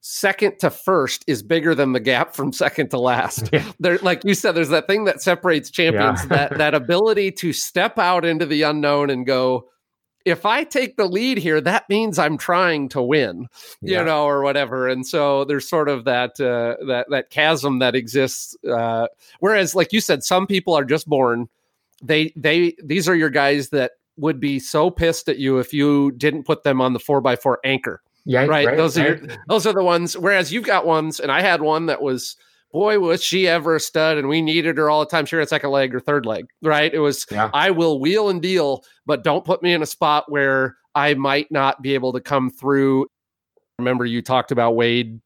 second 0.01 0.57
to 0.59 0.69
first 0.69 1.25
is 1.27 1.43
bigger 1.43 1.75
than 1.75 1.91
the 1.91 1.99
gap 1.99 2.33
from 2.33 2.53
second 2.53 2.89
to 2.89 2.97
last. 2.99 3.49
Yeah. 3.53 3.69
There, 3.79 3.97
like 3.97 4.23
you 4.23 4.33
said, 4.33 4.53
there's 4.53 4.69
that 4.69 4.87
thing 4.87 5.03
that 5.05 5.21
separates 5.21 5.69
champions, 5.69 6.21
Yeah. 6.21 6.27
that 6.27 6.57
that 6.57 6.73
ability 6.75 7.31
to 7.33 7.51
step 7.51 7.99
out 7.99 8.23
into 8.23 8.45
the 8.45 8.61
unknown 8.61 9.09
and 9.09 9.25
go, 9.25 9.67
if 10.25 10.45
I 10.45 10.63
take 10.63 10.97
the 10.97 11.05
lead 11.05 11.37
here, 11.37 11.61
that 11.61 11.89
means 11.89 12.19
I'm 12.19 12.37
trying 12.37 12.89
to 12.89 13.01
win, 13.01 13.47
you 13.81 13.93
Yeah. 13.93 14.03
know, 14.03 14.25
or 14.25 14.41
whatever. 14.43 14.87
And 14.87 15.05
so 15.07 15.45
there's 15.45 15.67
sort 15.67 15.89
of 15.89 16.05
that 16.05 16.39
uh, 16.39 16.75
that 16.87 17.07
that 17.09 17.29
chasm 17.29 17.79
that 17.79 17.95
exists. 17.95 18.55
Uh, 18.69 19.07
whereas, 19.39 19.75
like 19.75 19.93
you 19.93 20.01
said, 20.01 20.23
some 20.23 20.45
people 20.47 20.73
are 20.73 20.85
just 20.85 21.07
born. 21.07 21.47
They 22.01 22.33
they 22.35 22.75
these 22.83 23.07
are 23.07 23.15
your 23.15 23.29
guys 23.29 23.69
that 23.69 23.91
would 24.17 24.39
be 24.39 24.59
so 24.59 24.89
pissed 24.91 25.29
at 25.29 25.37
you 25.37 25.59
if 25.59 25.73
you 25.73 26.11
didn't 26.11 26.43
put 26.43 26.63
them 26.63 26.81
on 26.81 26.93
the 26.93 26.99
four 26.99 27.21
by 27.21 27.35
four 27.35 27.59
anchor 27.63 28.01
yeah 28.25 28.43
right, 28.45 28.75
those 28.75 28.97
are 28.97 29.13
right. 29.15 29.37
those 29.47 29.65
are 29.65 29.71
the 29.71 29.83
ones 29.83 30.17
whereas 30.17 30.51
you've 30.51 30.65
got 30.65 30.85
ones 30.85 31.21
and 31.21 31.31
i 31.31 31.41
had 31.41 31.61
one 31.61 31.85
that 31.85 32.01
was 32.01 32.35
boy 32.71 32.99
was 32.99 33.23
she 33.23 33.47
ever 33.47 33.75
a 33.75 33.79
stud 33.79 34.17
and 34.17 34.27
we 34.29 34.41
needed 34.41 34.77
her 34.77 34.89
all 34.89 34.99
the 34.99 35.05
time. 35.05 35.25
She 35.25 35.35
had 35.35 35.49
second 35.49 35.71
leg 35.71 35.93
or 35.95 35.99
third 35.99 36.25
leg 36.25 36.45
right? 36.61 36.93
It 36.93 36.99
was 36.99 37.25
Yeah. 37.31 37.49
i 37.53 37.71
will 37.71 37.99
wheel 37.99 38.29
and 38.29 38.41
deal 38.41 38.83
but 39.05 39.23
don't 39.23 39.43
put 39.45 39.63
me 39.63 39.73
in 39.73 39.81
a 39.81 39.85
spot 39.87 40.31
where 40.31 40.77
i 40.95 41.13
might 41.13 41.51
not 41.51 41.81
be 41.81 41.93
able 41.93 42.13
to 42.13 42.21
come 42.21 42.49
through. 42.49 43.07
Remember 43.79 44.05
you 44.05 44.21
talked 44.21 44.51
about 44.51 44.75
wade 44.75 45.19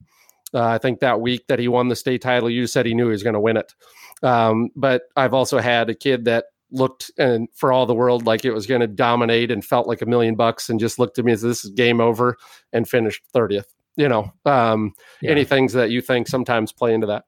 uh, 0.54 0.64
i 0.66 0.78
think 0.78 1.00
that 1.00 1.20
week 1.20 1.46
that 1.48 1.60
he 1.60 1.68
won 1.68 1.88
the 1.90 1.96
state 1.96 2.22
title 2.22 2.50
you 2.50 2.68
said 2.68 2.86
he 2.86 2.94
knew 2.94 3.06
he 3.06 3.12
was 3.12 3.24
going 3.24 3.34
to 3.34 3.40
win 3.40 3.58
it. 3.58 3.74
Um, 4.22 4.70
but 4.76 5.04
i've 5.16 5.34
also 5.34 5.60
had 5.60 5.90
a 5.90 5.96
kid 5.96 6.26
that 6.26 6.46
looked 6.72 7.12
and 7.18 7.48
for 7.54 7.72
all 7.72 7.86
the 7.86 7.94
world 7.94 8.26
like 8.26 8.46
it 8.46 8.52
was 8.52 8.66
going 8.66 8.82
to 8.82 8.88
dominate 8.88 9.52
and 9.52 9.64
felt 9.64 9.88
like 9.88 10.02
a 10.02 10.06
million 10.08 10.34
bucks 10.36 10.70
and 10.70 10.80
just 10.80 10.98
looked 10.98 11.20
at 11.20 11.26
me 11.26 11.32
as 11.32 11.42
this 11.42 11.64
is 11.66 11.72
game 11.72 12.00
over 12.02 12.36
and 12.72 12.88
finished 12.90 13.22
30th 13.36 13.66
you 13.96 14.10
know? 14.10 14.32
Um, 14.46 14.94
Yeah. 15.22 15.30
any 15.32 15.44
things 15.46 15.74
that 15.74 15.92
you 15.92 16.02
think 16.02 16.28
sometimes 16.28 16.72
play 16.72 16.96
into 16.96 17.06
that 17.08 17.26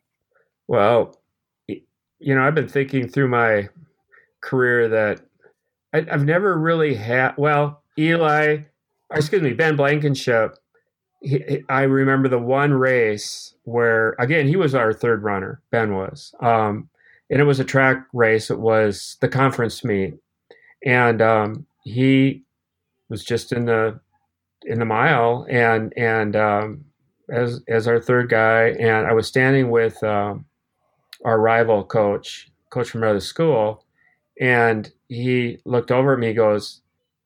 Well, 0.67 1.19
you 1.67 2.33
know, 2.35 2.41
I've 2.43 2.55
been 2.55 2.67
thinking 2.67 3.07
through 3.07 3.27
my 3.27 3.69
career 4.41 4.89
that 4.89 5.21
I, 5.93 6.05
I've 6.11 6.25
never 6.25 6.57
really 6.57 6.95
had. 6.95 7.33
Well, 7.37 7.81
Eli, 7.97 8.59
excuse 9.13 9.41
me, 9.41 9.53
Ben 9.53 9.75
Blankenship. 9.75 10.57
He- 11.21 11.63
I 11.69 11.83
remember 11.83 12.27
the 12.29 12.39
one 12.39 12.73
race 12.73 13.55
where, 13.63 14.15
again, 14.19 14.47
he 14.47 14.55
was 14.55 14.75
our 14.75 14.93
third 14.93 15.23
runner. 15.23 15.61
Ben 15.71 15.95
was, 15.95 16.33
um, 16.41 16.89
and 17.29 17.39
it 17.41 17.45
was 17.45 17.59
a 17.59 17.65
track 17.65 18.05
race. 18.13 18.49
It 18.51 18.59
was 18.59 19.17
the 19.21 19.27
conference 19.27 19.83
meet, 19.83 20.15
and 20.85 21.21
um, 21.21 21.65
he 21.83 22.43
was 23.09 23.23
just 23.23 23.51
in 23.51 23.65
the 23.65 23.99
in 24.63 24.79
the 24.79 24.85
mile, 24.85 25.45
and 25.49 25.93
and 25.97 26.35
um, 26.35 26.85
as 27.29 27.61
as 27.67 27.87
our 27.87 27.99
third 27.99 28.29
guy, 28.29 28.69
and 28.79 29.07
I 29.07 29.13
was 29.13 29.27
standing 29.27 29.69
with. 29.71 30.01
Um, 30.03 30.45
our 31.25 31.39
rival 31.39 31.83
coach, 31.83 32.49
coach 32.69 32.89
from 32.89 33.03
another 33.03 33.19
school, 33.19 33.83
and 34.39 34.89
he 35.09 35.57
looked 35.65 35.91
over 35.91 36.13
at 36.13 36.19
me. 36.19 36.33
Goes, 36.33 36.81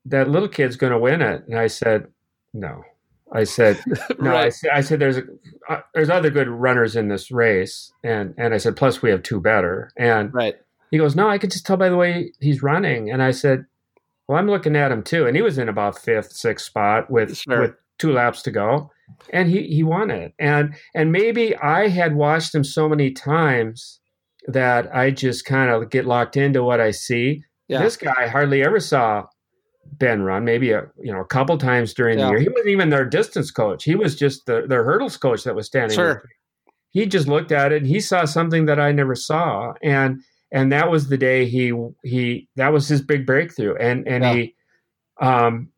"That 0.06 0.30
little 0.30 0.48
kid's 0.50 0.76
going 0.78 0.94
to 0.94 0.98
win 1.00 1.22
it." 1.22 1.44
And 1.48 1.60
I 1.60 1.68
said, 1.68 2.08
"No." 2.54 2.84
I 3.32 3.44
said, 3.44 3.80
"No." 4.20 4.36
I 4.36 4.50
said, 4.50 4.72
I 4.74 4.82
said, 4.82 5.00
"There's 5.00 5.18
a, 5.18 5.24
uh, 5.70 5.82
there's 5.94 6.10
other 6.10 6.32
good 6.32 6.48
runners 6.48 6.96
in 6.96 7.10
this 7.10 7.30
race," 7.30 7.92
and 8.04 8.34
and 8.38 8.54
I 8.54 8.58
said, 8.58 8.76
"Plus, 8.76 9.02
we 9.04 9.12
have 9.12 9.22
two 9.22 9.40
better." 9.40 9.92
And 9.98 10.34
right 10.34 10.56
he 10.92 10.98
goes, 10.98 11.16
"No, 11.16 11.30
I 11.30 11.38
could 11.38 11.52
just 11.52 11.66
tell 11.68 11.78
by 11.78 11.90
the 11.90 11.98
way 11.98 12.32
he's 12.40 12.64
running." 12.64 13.12
And 13.12 13.22
I 13.22 13.32
said, 13.32 13.66
"Well, 14.28 14.38
I'm 14.40 14.48
looking 14.50 14.76
at 14.76 14.92
him 14.92 15.04
too." 15.04 15.28
And 15.28 15.36
he 15.36 15.44
was 15.44 15.58
in 15.60 15.70
about 15.70 16.00
fifth, 16.00 16.32
sixth 16.32 16.66
spot 16.66 17.12
with 17.12 17.38
Sure. 17.38 17.62
with 17.62 17.76
two 18.00 18.14
laps 18.14 18.42
to 18.44 18.52
go, 18.52 18.92
and 19.32 19.50
he 19.50 19.63
he 19.63 19.84
won 19.84 20.10
it. 20.12 20.34
And 20.39 20.76
and 20.95 21.12
maybe 21.12 21.56
I 21.58 21.88
had 21.89 22.15
watched 22.15 22.54
him 22.56 22.63
so 22.63 22.88
many 22.89 23.12
times 23.12 24.00
that 24.48 24.93
I 24.95 25.12
just 25.12 25.45
kind 25.45 25.69
of 25.69 25.89
get 25.89 26.06
locked 26.06 26.38
into 26.38 26.63
what 26.63 26.80
I 26.82 26.91
see. 26.91 27.43
yeah 27.67 27.82
This 27.84 27.98
guy 27.98 28.28
hardly 28.28 28.63
ever 28.63 28.80
saw 28.80 29.26
Ben 29.91 30.22
run. 30.24 30.43
Maybe 30.45 30.72
a 30.72 30.84
you 31.02 31.12
know 31.12 31.19
a 31.22 31.26
couple 31.26 31.58
times 31.58 31.93
during 31.93 32.17
Yeah. 32.19 32.26
the 32.26 32.32
year. 32.32 32.39
He 32.39 32.50
wasn't 32.50 32.69
even 32.69 32.89
their 32.89 33.06
distance 33.06 33.52
coach. 33.52 33.84
He 33.84 33.95
was 33.95 34.15
just 34.15 34.45
the 34.45 34.65
their 34.67 34.84
hurdles 34.84 35.17
coach 35.17 35.43
that 35.43 35.56
was 35.56 35.67
standing. 35.67 35.95
Sure. 35.95 36.24
He 36.91 37.06
just 37.06 37.28
looked 37.28 37.52
at 37.52 37.72
it. 37.72 37.78
and 37.84 37.88
He 37.88 38.00
saw 38.00 38.26
something 38.26 38.65
that 38.65 38.80
I 38.80 38.91
never 38.91 39.13
saw, 39.15 39.74
and 39.84 40.22
and 40.52 40.72
that 40.72 40.89
was 40.89 41.10
the 41.10 41.17
day 41.17 41.45
he 41.45 41.72
he 42.04 42.48
that 42.56 42.74
was 42.74 42.88
his 42.88 43.02
big 43.02 43.26
breakthrough. 43.26 43.76
And 43.76 44.08
and 44.08 44.24
Yeah. 44.24 44.34
he, 44.34 44.56
um, 45.22 45.69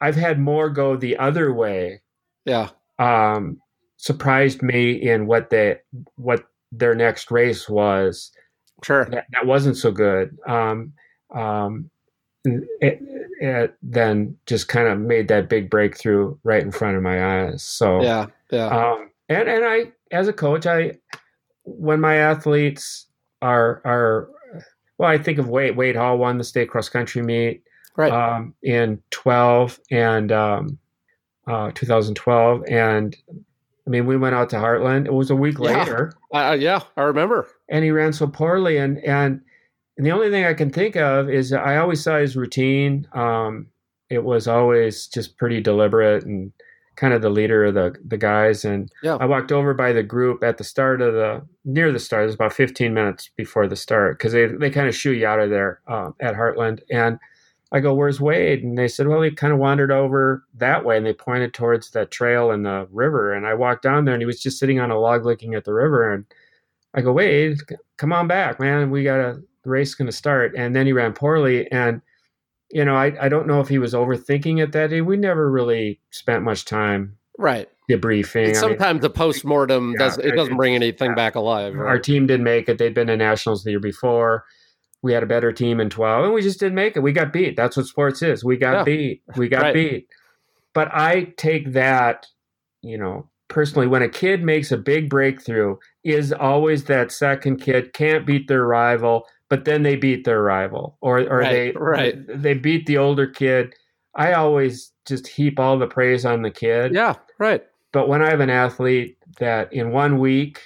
I've 0.00 0.16
had 0.16 0.38
more 0.38 0.70
go 0.70 0.96
the 0.96 1.16
other 1.18 1.52
way. 1.52 2.00
Yeah 2.46 2.70
Um, 2.98 3.60
surprised 3.98 4.62
me 4.62 4.92
in 4.92 5.26
what 5.26 5.50
they 5.50 5.80
what 6.16 6.44
their 6.72 6.94
next 6.94 7.30
race 7.30 7.68
was 7.68 8.32
sure 8.84 9.04
that, 9.06 9.26
that 9.32 9.46
wasn't 9.46 9.76
so 9.76 9.90
good. 9.90 10.36
Um, 10.46 10.92
um, 11.34 11.90
it, 12.44 13.00
it 13.40 13.74
then 13.82 14.36
just 14.46 14.68
kind 14.68 14.88
of 14.88 14.98
made 14.98 15.28
that 15.28 15.48
big 15.48 15.68
breakthrough 15.70 16.36
right 16.44 16.62
in 16.62 16.70
front 16.70 16.96
of 16.96 17.02
my 17.02 17.46
eyes. 17.46 17.62
So, 17.62 18.02
yeah 18.02 18.26
yeah 18.50 18.66
um, 18.68 19.10
and 19.28 19.48
and 19.48 19.64
I, 19.64 19.92
as 20.12 20.28
a 20.28 20.32
coach, 20.32 20.66
I 20.66 20.98
when 21.64 22.00
my 22.00 22.16
athletes 22.16 23.06
are 23.42 23.82
are 23.84 24.28
well, 24.98 25.10
I 25.10 25.18
think 25.18 25.38
of 25.38 25.48
Wade. 25.48 25.76
Wade 25.76 25.96
Hall 25.96 26.16
won 26.16 26.38
the 26.38 26.44
state 26.44 26.70
cross 26.70 26.88
country 26.88 27.22
meet 27.22 27.62
right 27.96 28.12
um, 28.12 28.54
in 28.62 29.02
twelve 29.10 29.80
and 29.90 30.30
um, 30.30 30.78
uh, 31.46 31.70
2012, 31.74 32.64
and 32.68 33.16
I 33.86 33.90
mean 33.90 34.06
we 34.06 34.16
went 34.16 34.34
out 34.34 34.50
to 34.50 34.56
Heartland. 34.56 35.06
It 35.06 35.12
was 35.14 35.30
a 35.30 35.36
week 35.36 35.58
Yeah. 35.58 35.78
later 35.80 36.12
uh, 36.32 36.56
yeah 36.58 36.80
i 36.96 37.02
remember 37.02 37.46
and 37.68 37.84
he 37.84 37.90
ran 37.92 38.12
so 38.12 38.26
poorly 38.26 38.76
and 38.78 38.98
and 39.04 39.40
and 39.96 40.04
the 40.04 40.10
only 40.10 40.28
thing 40.30 40.44
I 40.44 40.52
can 40.54 40.70
think 40.70 40.94
of 40.96 41.30
is 41.30 41.52
I 41.54 41.78
always 41.78 42.02
saw 42.02 42.18
his 42.18 42.36
routine. 42.36 43.08
Um, 43.14 43.68
it 44.10 44.24
was 44.24 44.46
always 44.46 45.06
just 45.06 45.38
pretty 45.38 45.60
deliberate 45.62 46.26
and 46.26 46.52
kind 46.96 47.14
of 47.14 47.22
the 47.22 47.30
leader 47.30 47.64
of 47.64 47.72
the 47.74 47.94
the 48.06 48.18
guys. 48.18 48.62
And 48.66 48.90
Yeah. 49.02 49.16
I 49.20 49.24
walked 49.24 49.52
over 49.52 49.72
by 49.72 49.92
the 49.94 50.02
group 50.02 50.42
at 50.44 50.58
the 50.58 50.64
start 50.64 51.00
of 51.00 51.14
the 51.14 51.40
near 51.64 51.92
the 51.92 51.98
start. 51.98 52.24
It 52.24 52.26
was 52.26 52.34
about 52.34 52.52
15 52.52 52.92
minutes 52.92 53.30
before 53.36 53.66
the 53.66 53.76
start 53.76 54.18
because 54.18 54.32
they 54.34 54.44
they 54.46 54.68
kind 54.68 54.86
of 54.86 54.94
shoo 54.94 55.12
you 55.12 55.26
out 55.26 55.40
of 55.40 55.48
there 55.48 55.80
um, 55.88 56.14
at 56.20 56.34
Heartland. 56.34 56.80
And 56.90 57.18
I 57.72 57.80
go, 57.80 57.94
"Where's 57.94 58.20
Wade?" 58.20 58.62
And 58.62 58.78
they 58.78 58.88
said, 58.88 59.08
"Well, 59.08 59.22
he 59.22 59.30
kind 59.30 59.52
of 59.52 59.58
wandered 59.58 59.90
over 59.90 60.44
that 60.54 60.84
way." 60.84 60.96
And 60.96 61.04
they 61.04 61.12
pointed 61.12 61.52
towards 61.52 61.90
that 61.90 62.10
trail 62.10 62.50
and 62.50 62.64
the 62.64 62.86
river. 62.90 63.32
And 63.32 63.46
I 63.46 63.54
walked 63.54 63.82
down 63.82 64.04
there, 64.04 64.14
and 64.14 64.22
he 64.22 64.26
was 64.26 64.40
just 64.40 64.58
sitting 64.58 64.80
on 64.80 64.90
a 64.90 64.98
log 64.98 65.26
looking 65.26 65.54
at 65.54 65.64
the 65.64 65.74
river. 65.74 66.12
And 66.12 66.24
I 66.94 67.00
go, 67.02 67.12
Wade, 67.12 67.58
come 67.98 68.12
on 68.12 68.28
back, 68.28 68.58
man. 68.60 68.90
We 68.90 69.04
got 69.04 69.20
a 69.20 69.42
the 69.66 69.70
race 69.70 69.94
going 69.94 70.06
to 70.06 70.16
start. 70.16 70.54
And 70.56 70.74
then 70.74 70.86
he 70.86 70.92
ran 70.92 71.12
poorly. 71.12 71.70
And, 71.70 72.00
you 72.70 72.84
know, 72.84 72.94
I, 72.94 73.26
I 73.26 73.28
don't 73.28 73.46
know 73.46 73.60
if 73.60 73.68
he 73.68 73.78
was 73.78 73.94
overthinking 73.94 74.62
it 74.62 74.72
that 74.72 74.90
day. 74.90 75.00
We 75.00 75.16
never 75.16 75.50
really 75.50 76.00
spent 76.10 76.44
much 76.44 76.64
time 76.64 77.16
right 77.36 77.68
debriefing. 77.90 78.44
I 78.44 78.46
mean, 78.46 78.54
sometimes 78.54 79.02
the 79.02 79.10
post-mortem 79.10 79.92
Yeah, 79.92 80.06
does 80.06 80.18
it 80.18 80.36
doesn't 80.36 80.56
bring 80.56 80.74
anything 80.74 81.10
yeah. 81.10 81.16
back 81.16 81.34
alive 81.34 81.76
our 81.76 81.98
team 81.98 82.26
didn't 82.26 82.44
make 82.44 82.68
it. 82.68 82.78
They'd 82.78 82.94
been 82.94 83.08
to 83.08 83.16
nationals 83.16 83.64
the 83.64 83.70
year 83.70 83.80
before. 83.80 84.44
We 85.02 85.12
had 85.12 85.22
a 85.22 85.26
better 85.26 85.52
team 85.52 85.80
in 85.80 85.90
12 85.90 86.24
and 86.24 86.34
we 86.34 86.42
just 86.42 86.58
didn't 86.60 86.74
make 86.74 86.96
it. 86.96 87.00
We 87.00 87.12
got 87.12 87.32
beat. 87.32 87.56
That's 87.56 87.76
what 87.76 87.86
sports 87.86 88.22
is. 88.22 88.44
We 88.44 88.56
got 88.56 88.78
Yeah. 88.78 88.82
beat. 88.84 89.22
We 89.36 89.48
got 89.48 89.62
Right. 89.62 89.74
beat. 89.74 90.08
But 90.74 90.88
I 90.92 91.32
take 91.36 91.72
that, 91.72 92.26
you 92.82 92.98
know, 92.98 93.28
personally, 93.48 93.86
when 93.86 94.02
a 94.02 94.08
kid 94.08 94.42
makes 94.42 94.72
a 94.72 94.76
big 94.76 95.08
breakthrough, 95.08 95.76
is 96.04 96.32
always 96.32 96.84
that 96.84 97.12
second 97.12 97.58
kid 97.58 97.92
can't 97.92 98.26
beat 98.26 98.48
their 98.48 98.66
rival, 98.66 99.26
but 99.48 99.64
then 99.64 99.82
they 99.82 99.96
beat 99.96 100.24
their 100.24 100.42
rival 100.42 100.98
or, 101.00 101.20
or 101.20 101.38
Right, 101.38 101.50
they, 101.50 101.72
right. 101.76 102.14
they 102.28 102.54
beat 102.54 102.86
the 102.86 102.98
older 102.98 103.26
kid. 103.26 103.74
I 104.14 104.32
always 104.32 104.92
just 105.06 105.28
heap 105.28 105.60
all 105.60 105.78
the 105.78 105.86
praise 105.86 106.24
on 106.24 106.42
the 106.42 106.50
kid. 106.50 106.94
yeah 106.94 107.14
right 107.38 107.62
But 107.92 108.08
when 108.08 108.22
I 108.22 108.30
have 108.30 108.40
an 108.40 108.50
athlete 108.50 109.18
that 109.38 109.72
in 109.72 109.90
one 109.92 110.18
week, 110.18 110.60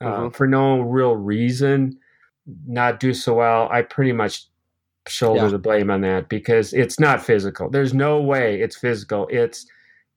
uh, 0.00 0.04
Mhm. 0.28 0.34
for 0.36 0.46
no 0.46 0.80
real 0.80 1.16
reason, 1.16 1.98
not 2.66 3.00
do 3.00 3.14
so 3.14 3.34
well, 3.34 3.68
I 3.70 3.82
pretty 3.82 4.12
much 4.12 4.46
shoulder 5.08 5.42
Yeah. 5.44 5.48
the 5.48 5.58
blame 5.58 5.90
on 5.90 6.00
that 6.02 6.28
because 6.28 6.72
it's 6.72 7.00
not 7.00 7.22
physical. 7.24 7.68
There's 7.70 7.92
no 7.94 8.20
way 8.20 8.60
it's 8.60 8.76
physical. 8.76 9.26
It's 9.30 9.66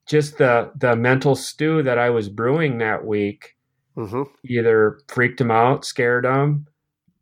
just 0.06 0.38
the 0.38 0.70
the 0.76 0.94
mental 0.96 1.34
stew 1.34 1.82
that 1.82 1.98
I 1.98 2.10
was 2.10 2.28
brewing 2.28 2.78
that 2.78 3.04
week 3.04 3.54
hmm 3.96 4.22
either 4.44 4.98
freaked 5.08 5.40
him 5.40 5.50
out, 5.50 5.84
scared 5.84 6.24
him, 6.26 6.66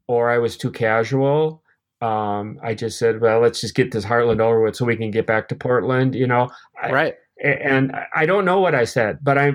or 0.09 0.29
I 0.31 0.39
was 0.39 0.57
too 0.57 0.71
casual. 0.73 1.63
Um, 2.03 2.59
I 2.63 2.75
just 2.75 2.99
said, 2.99 3.21
"Well, 3.21 3.41
let's 3.41 3.61
just 3.61 3.75
get 3.77 3.93
this 3.93 4.05
Heartland 4.05 4.41
over 4.41 4.61
with, 4.61 4.77
so 4.77 4.85
we 4.85 4.97
can 4.97 5.11
get 5.11 5.27
back 5.27 5.49
to 5.49 5.55
Portland." 5.55 6.15
You 6.15 6.27
know, 6.27 6.51
Right. 6.91 7.15
a- 7.43 7.65
and 7.67 7.93
I- 7.93 8.07
I 8.15 8.27
don't 8.27 8.45
know 8.45 8.61
what 8.61 8.75
I 8.75 8.85
said, 8.85 9.19
but 9.23 9.39
I 9.39 9.53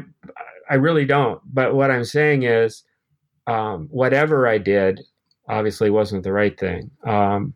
I 0.69 0.75
really 0.75 1.05
don't. 1.05 1.41
But 1.53 1.73
what 1.75 1.91
I'm 1.91 2.03
saying 2.05 2.43
is, 2.43 2.83
um, 3.47 3.87
whatever 3.91 4.47
I 4.47 4.57
did, 4.59 5.01
obviously 5.49 5.89
wasn't 5.89 6.23
the 6.23 6.31
right 6.31 6.57
thing, 6.57 6.89
um, 7.05 7.53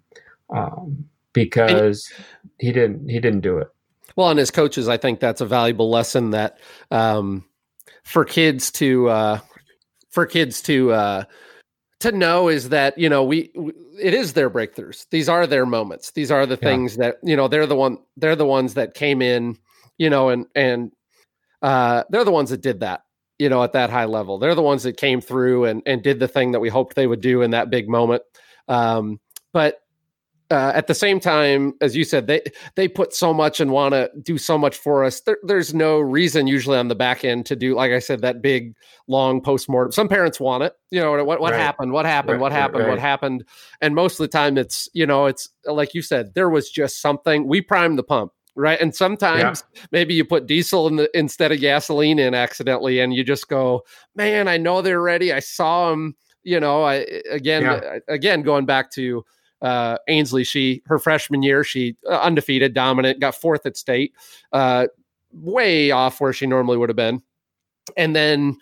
um, 0.50 1.06
because 1.32 2.12
he 2.60 2.72
didn't 2.72 3.08
he 3.08 3.20
didn't 3.20 3.42
do 3.42 3.58
it. 3.60 3.68
Well, 4.16 4.30
and 4.30 4.40
as 4.40 4.52
coaches, 4.52 4.88
I 4.88 4.98
think 4.98 5.20
that's 5.20 5.42
a 5.42 5.46
valuable 5.46 5.90
lesson 5.90 6.32
that 6.32 6.60
um, 6.92 7.46
for 8.04 8.26
kids 8.26 8.72
to 8.72 9.10
uh, 9.10 9.40
for 10.10 10.26
kids 10.26 10.62
to 10.64 10.92
uh, 10.92 11.24
to 12.02 12.12
know 12.12 12.50
is 12.50 12.70
that 12.70 12.98
you 12.98 13.10
know 13.10 13.24
we, 13.24 13.52
we 13.56 13.72
it 14.00 14.14
is 14.14 14.34
their 14.34 14.50
breakthroughs. 14.50 15.06
These 15.10 15.30
are 15.30 15.48
their 15.48 15.66
moments. 15.66 16.12
These 16.12 16.32
are 16.32 16.46
the 16.46 16.58
Yeah. 16.62 16.70
things 16.70 16.98
that 16.98 17.18
you 17.24 17.36
know 17.36 17.48
they're 17.48 17.66
the 17.66 17.76
one 17.76 17.98
they're 18.18 18.36
the 18.36 18.46
ones 18.46 18.74
that 18.76 18.94
came 18.94 19.22
in, 19.22 19.58
you 19.98 20.10
know, 20.10 20.30
and 20.30 20.46
and 20.56 20.92
uh, 21.62 22.04
they're 22.10 22.26
the 22.26 22.32
ones 22.32 22.50
that 22.50 22.62
did 22.62 22.82
that. 22.82 23.04
You 23.39 23.50
know, 23.50 23.63
at 23.63 23.74
that 23.74 23.89
high 23.89 24.06
level, 24.06 24.38
they're 24.38 24.56
the 24.56 24.62
ones 24.62 24.84
that 24.84 24.98
came 24.98 25.22
through 25.22 25.65
and 25.65 25.82
and 25.86 26.04
did 26.04 26.19
the 26.19 26.28
thing 26.28 26.52
that 26.52 26.60
we 26.60 26.69
hoped 26.69 26.96
they 26.96 27.08
would 27.08 27.22
do 27.22 27.41
in 27.41 27.52
that 27.52 27.69
big 27.69 27.89
moment. 27.89 28.24
Um, 28.67 29.19
but 29.52 29.80
uh, 30.52 30.72
at 30.76 30.86
the 30.86 30.93
same 30.93 31.19
time, 31.19 31.74
as 31.82 31.96
you 31.96 32.04
said, 32.04 32.28
they 32.28 32.41
they 32.76 32.88
put 32.88 33.13
so 33.13 33.34
much 33.34 33.60
and 33.60 33.72
want 33.72 33.93
to 33.93 34.12
do 34.22 34.38
so 34.38 34.56
much 34.58 34.78
for 34.78 35.04
us. 35.04 35.22
There, 35.22 35.38
there's 35.43 35.74
no 35.74 36.00
reason 36.00 36.46
usually 36.46 36.78
on 36.78 36.89
the 36.89 36.96
back 36.96 37.26
end 37.26 37.48
to 37.48 37.56
do, 37.56 37.76
like 37.76 37.91
I 37.91 38.00
said, 38.00 38.22
that 38.22 38.41
big 38.41 38.76
long 39.08 39.41
postmortem. 39.41 39.91
Some 39.93 40.08
parents 40.08 40.39
want 40.39 40.63
it, 40.63 40.74
you 40.91 41.00
know, 41.00 41.24
what 41.24 41.39
what 41.41 41.52
Right. 41.54 41.60
happened, 41.60 41.91
what 41.91 42.06
happened, 42.06 42.34
Right, 42.34 42.41
what 42.41 42.52
right, 42.52 42.58
happened, 42.60 42.88
what 42.88 43.00
happened, 43.00 43.46
and 43.82 43.96
most 43.96 44.19
of 44.19 44.26
the 44.26 44.28
time 44.28 44.58
it's 44.60 44.88
you 44.93 45.08
know 45.08 45.26
it's 45.26 45.50
like 45.65 45.96
you 45.96 46.04
said, 46.04 46.36
there 46.36 46.50
was 46.50 46.69
just 46.69 47.02
something. 47.02 47.48
We 47.48 47.62
primed 47.62 47.98
the 47.98 48.04
pump. 48.04 48.32
Right. 48.56 48.80
And 48.80 48.94
sometimes 48.94 49.63
maybe 49.92 50.13
you 50.13 50.24
put 50.24 50.46
diesel 50.46 50.88
in 50.88 50.98
the 50.98 51.10
instead 51.18 51.52
of 51.52 51.60
gasoline 51.60 52.20
in 52.20 52.36
accidentally 52.36 53.00
and 53.00 53.13
you 53.13 53.24
just 53.24 53.48
go, 53.48 53.84
man, 54.16 54.48
I 54.48 54.58
know 54.58 54.82
they're 54.82 55.02
ready. 55.02 55.34
I 55.34 55.39
saw 55.39 55.89
them, 55.89 56.16
you 56.44 56.60
know, 56.60 56.84
I 56.84 57.06
again 57.32 57.63
Yeah. 57.63 57.98
again 58.08 58.44
going 58.44 58.66
back 58.68 58.92
to 58.92 59.26
uh, 59.63 59.98
Ainsley, 60.08 60.44
she 60.44 60.84
her 60.86 61.00
freshman 61.00 61.42
year, 61.42 61.63
she 61.63 61.96
uh, 62.08 62.20
undefeated, 62.20 62.74
dominant, 62.74 63.20
got 63.20 63.34
fourth 63.34 63.66
at 63.66 63.78
state, 63.78 64.13
uh, 64.52 64.88
way 65.32 65.89
off 65.89 66.22
where 66.22 66.34
she 66.34 66.46
normally 66.46 66.78
would 66.78 66.89
have 66.89 66.96
been, 66.96 67.24
and 67.98 68.16
then 68.16 68.58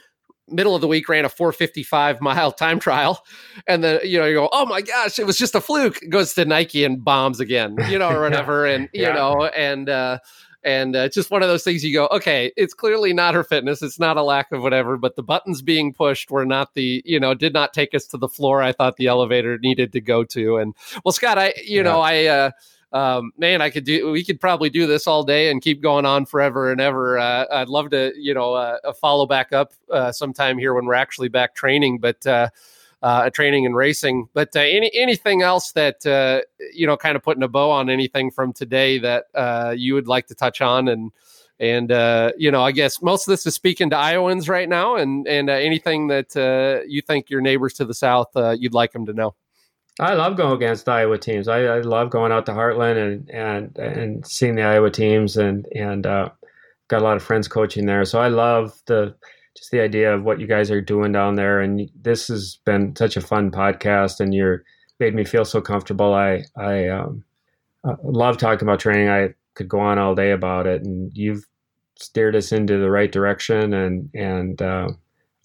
middle 0.52 0.76
of 0.76 0.82
the 0.82 0.88
week 0.88 1.08
ran 1.10 1.26
a 1.26 1.30
455 1.30 2.22
mile 2.22 2.52
time 2.52 2.80
trial. 2.80 3.24
And 3.68 3.84
then 3.84 4.00
you 4.04 4.20
know 4.20 4.26
you 4.26 4.36
go 4.36 4.50
oh 4.52 4.66
my 4.66 4.82
gosh 4.82 5.18
it 5.20 5.26
was 5.26 5.38
just 5.38 5.56
a 5.56 5.62
fluke. 5.62 6.00
Goes 6.10 6.34
to 6.36 6.46
nike 6.46 6.84
and 6.84 7.04
bombs 7.04 7.40
again 7.40 7.78
you 7.90 7.98
know 7.98 8.10
or 8.12 8.22
Yeah. 8.22 8.22
whatever. 8.22 8.66
And 8.66 8.90
you 8.94 9.02
Yeah. 9.04 9.14
know 9.14 9.46
and 9.46 9.90
uh 9.90 10.20
and 10.64 10.96
uh, 10.96 11.10
just 11.10 11.32
one 11.32 11.42
of 11.42 11.50
those 11.50 11.64
things 11.64 11.84
you 11.84 11.92
go 11.92 12.08
okay 12.12 12.52
it's 12.56 12.76
clearly 12.76 13.14
not 13.14 13.34
her 13.34 13.44
fitness. 13.44 13.82
It's 13.82 13.98
not 14.00 14.18
a 14.18 14.24
lack 14.24 14.52
of 14.52 14.62
whatever 14.62 14.96
but 14.98 15.16
the 15.16 15.24
buttons 15.24 15.62
being 15.64 15.92
pushed 15.94 16.30
were 16.30 16.46
not 16.46 16.76
the 16.76 17.02
you 17.04 17.20
know 17.20 17.34
did 17.34 17.54
not 17.54 17.74
take 17.74 17.96
us 17.96 18.06
to 18.08 18.18
the 18.18 18.28
floor 18.30 18.62
i 18.62 18.72
thought 18.72 18.98
the 18.98 19.08
elevator 19.08 19.58
needed 19.58 19.92
to 19.94 20.02
go 20.02 20.24
to. 20.26 20.58
And 20.58 20.76
well 21.04 21.14
scott 21.14 21.38
i 21.40 21.54
you 21.66 21.82
know 21.82 22.00
i 22.02 22.26
uh 22.26 22.52
um, 22.94 23.32
man, 23.38 23.62
I 23.62 23.70
could 23.70 23.86
do. 23.86 24.12
We 24.12 24.24
could 24.24 24.40
probably 24.40 24.70
do 24.70 24.86
this 24.86 25.08
all 25.08 25.24
day 25.24 25.50
and 25.50 25.62
keep 25.62 25.82
going 25.82 26.06
on 26.06 26.26
forever 26.26 26.72
and 26.72 26.82
ever. 26.82 27.18
Uh, 27.18 27.46
I'd 27.52 27.70
love 27.70 27.90
to, 27.92 28.12
you 28.18 28.34
know, 28.34 28.54
uh, 28.54 28.78
uh, 28.84 28.94
follow 28.94 29.26
back 29.26 29.54
up 29.54 29.74
uh, 29.90 30.12
sometime 30.12 30.58
here 30.58 30.74
when 30.74 30.86
we're 30.86 30.94
actually 30.94 31.30
back 31.30 31.56
training, 31.56 32.00
but 32.00 32.26
uh, 32.28 32.50
uh, 33.02 33.30
training 33.30 33.66
and 33.66 33.76
racing. 33.76 34.28
But 34.34 34.56
uh, 34.56 34.60
any 34.60 34.92
anything 34.94 35.42
else 35.42 35.72
that 35.72 36.06
uh, 36.06 36.42
you 36.74 36.86
know, 36.86 36.98
kind 36.98 37.16
of 37.16 37.24
putting 37.24 37.44
a 37.44 37.48
bow 37.48 37.72
on 37.72 37.90
anything 37.90 38.30
from 38.30 38.52
today 38.52 39.00
that 39.00 39.26
uh, 39.36 39.74
you 39.76 39.94
would 39.94 40.08
like 40.08 40.28
to 40.28 40.36
touch 40.36 40.62
on 40.62 40.88
and. 40.88 41.12
And 41.60 41.92
uh, 41.92 42.32
you 42.40 42.50
know, 42.50 42.64
I 42.64 42.72
guess 42.72 43.04
most 43.04 43.28
of 43.28 43.32
this 43.32 43.46
is 43.46 43.54
speaking 43.54 43.92
to 43.92 43.96
Iowans 43.96 44.50
right 44.50 44.68
now, 44.68 44.96
and 44.96 45.28
and 45.28 45.48
uh, 45.48 45.54
anything 45.54 46.08
that 46.08 46.36
uh, 46.36 46.84
you 46.88 47.04
think 47.04 47.30
your 47.30 47.40
neighbors 47.40 47.76
to 47.76 47.86
the 47.86 47.94
south 47.94 48.36
uh, 48.36 48.56
you'd 48.58 48.74
like 48.74 48.94
them 48.94 49.06
to 49.06 49.14
know. 49.14 49.36
I 50.00 50.14
love 50.14 50.38
going 50.38 50.54
against 50.54 50.88
Iowa 50.88 51.18
teams. 51.18 51.48
I, 51.48 51.64
I 51.64 51.82
love 51.82 52.10
going 52.10 52.32
out 52.32 52.46
to 52.46 52.54
Heartland 52.54 52.98
and 52.98 53.30
and 53.30 53.78
and 53.78 54.28
seeing 54.28 54.56
the 54.56 54.64
Iowa 54.64 54.90
teams 54.90 55.38
and 55.38 55.66
and 55.76 56.06
uh, 56.06 56.30
got 56.88 57.02
a 57.02 57.04
lot 57.04 57.18
of 57.18 57.24
friends 57.24 57.48
coaching 57.48 57.86
there. 57.86 58.06
So 58.06 58.20
I 58.20 58.30
love 58.30 58.74
the 58.86 59.16
just 59.56 59.72
the 59.72 59.82
idea 59.82 60.14
of 60.14 60.24
what 60.24 60.40
you 60.40 60.48
guys 60.48 60.72
are 60.72 60.82
doing 60.82 61.12
down 61.12 61.36
there. 61.36 61.60
And 61.60 61.90
this 62.00 62.30
has 62.30 62.60
been 62.66 62.96
such 62.96 63.18
a 63.18 63.22
fun 63.22 63.52
podcast, 63.52 64.20
and 64.20 64.34
you're 64.34 64.64
made 65.00 65.14
me 65.14 65.26
feel 65.26 65.46
so 65.46 65.62
comfortable. 65.62 66.14
I 66.14 66.44
I 66.56 66.88
um, 66.88 67.24
uh, 67.84 67.96
love 68.04 68.38
talking 68.38 68.68
about 68.68 68.80
training. 68.80 69.10
I 69.10 69.34
could 69.56 69.68
go 69.68 69.80
on 69.80 70.00
all 70.00 70.16
day 70.16 70.32
about 70.32 70.68
it, 70.68 70.84
and 70.84 71.12
you've 71.14 71.46
steered 72.00 72.36
us 72.36 72.52
into 72.52 72.78
the 72.78 72.90
right 72.90 73.12
direction, 73.12 73.74
and 73.74 74.10
and 74.14 74.62
uh, 74.62 74.90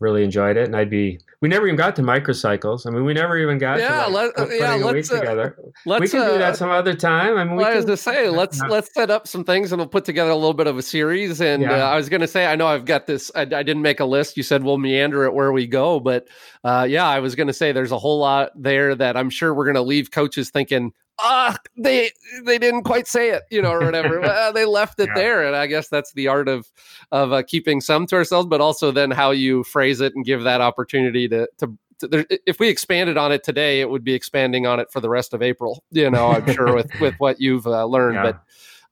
really 0.00 0.22
enjoyed 0.24 0.56
it. 0.56 0.64
And 0.64 0.76
I'd 0.76 0.90
be 0.90 1.18
we 1.40 1.48
never 1.48 1.66
even 1.66 1.76
got 1.76 1.94
to 1.96 2.02
microcycles. 2.02 2.86
I 2.86 2.90
mean, 2.90 3.04
we 3.04 3.12
never 3.12 3.36
even 3.38 3.58
got 3.58 3.78
Yeah, 3.78 4.04
to 4.04 4.10
like, 4.10 4.36
let- 4.38 4.50
uh, 4.50 4.54
yeah, 4.54 4.74
let's, 4.74 5.10
uh, 5.10 5.20
together. 5.20 5.58
Let's 5.84 6.00
we 6.00 6.08
can 6.08 6.20
do 6.26 6.34
uh, 6.34 6.38
that 6.38 6.56
some 6.56 6.70
other 6.70 6.94
time. 6.94 7.36
I 7.36 7.44
mean, 7.44 7.56
we 7.56 7.62
Well, 7.62 7.72
I 7.72 7.76
was 7.76 7.84
can, 7.84 7.86
going 7.88 7.96
to 7.96 8.02
say 8.02 8.28
let's 8.30 8.58
Yeah. 8.58 8.68
let's 8.68 8.92
set 8.94 9.10
up 9.10 9.28
some 9.28 9.44
things 9.44 9.72
and 9.72 9.78
we'll 9.78 9.88
put 9.88 10.04
together 10.04 10.30
a 10.30 10.34
little 10.34 10.54
bit 10.54 10.66
of 10.66 10.78
a 10.78 10.82
series. 10.82 11.40
And 11.40 11.62
Yeah. 11.62 11.84
uh, 11.86 11.88
I 11.90 11.96
was 11.96 12.08
going 12.08 12.22
to 12.22 12.26
say 12.28 12.46
I 12.46 12.56
know 12.56 12.66
I've 12.66 12.84
got 12.84 13.06
this. 13.06 13.30
I, 13.34 13.42
I 13.42 13.44
didn't 13.44 13.82
make 13.82 14.00
a 14.00 14.04
list. 14.06 14.36
You 14.36 14.42
said 14.42 14.62
we'll 14.64 14.78
meander 14.78 15.24
it 15.24 15.34
where 15.34 15.52
we 15.52 15.66
go, 15.66 16.00
but 16.00 16.26
uh, 16.64 16.86
yeah, 16.88 17.06
I 17.06 17.20
was 17.20 17.34
going 17.34 17.48
to 17.48 17.52
say 17.52 17.72
there's 17.72 17.92
a 17.92 17.98
whole 17.98 18.18
lot 18.18 18.50
there 18.54 18.94
that 18.94 19.16
I'm 19.16 19.30
sure 19.30 19.54
we're 19.54 19.64
going 19.66 19.74
to 19.76 19.82
leave 19.82 20.10
coaches 20.10 20.50
thinking. 20.50 20.92
Ah, 21.18 21.56
they 21.76 22.10
they 22.44 22.58
didn't 22.58 22.82
quite 22.82 23.06
say 23.08 23.30
it, 23.30 23.42
you 23.50 23.62
know, 23.62 23.70
or 23.72 23.80
whatever. 23.84 24.20
Well, 24.20 24.52
they 24.54 24.64
left 24.66 25.00
it 25.00 25.08
Yeah. 25.08 25.14
there, 25.14 25.46
and 25.46 25.56
I 25.56 25.66
guess 25.66 25.88
that's 25.88 26.12
the 26.12 26.28
art 26.28 26.48
of 26.48 26.70
of 27.12 27.32
uh, 27.32 27.42
keeping 27.42 27.80
some 27.80 28.06
to 28.08 28.16
ourselves, 28.16 28.48
but 28.48 28.60
also 28.60 28.90
then 28.90 29.10
how 29.10 29.30
you 29.30 29.64
phrase 29.64 30.00
it 30.00 30.14
and 30.14 30.24
give 30.24 30.42
that 30.42 30.60
opportunity 30.60 31.26
to 31.28 31.48
to. 31.58 31.72
to 32.00 32.08
there, 32.08 32.26
if 32.46 32.60
we 32.60 32.68
expanded 32.68 33.16
on 33.16 33.32
it 33.32 33.42
today, 33.44 33.80
it 33.80 33.88
would 33.88 34.04
be 34.04 34.12
expanding 34.12 34.66
on 34.66 34.78
it 34.78 34.92
for 34.92 35.00
the 35.00 35.08
rest 35.08 35.32
of 35.32 35.42
April. 35.42 35.82
You 35.90 36.10
know, 36.10 36.28
I'm 36.32 36.52
sure 36.52 36.74
with 36.74 36.90
with 37.00 37.14
what 37.18 37.40
you've 37.40 37.66
uh, 37.66 37.86
learned. 37.86 38.16
Yeah. 38.16 38.32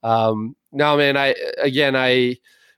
But 0.01 0.09
um, 0.09 0.55
no, 0.71 0.97
man, 0.97 1.17
I 1.17 1.35
again, 1.59 1.95
I 1.95 2.37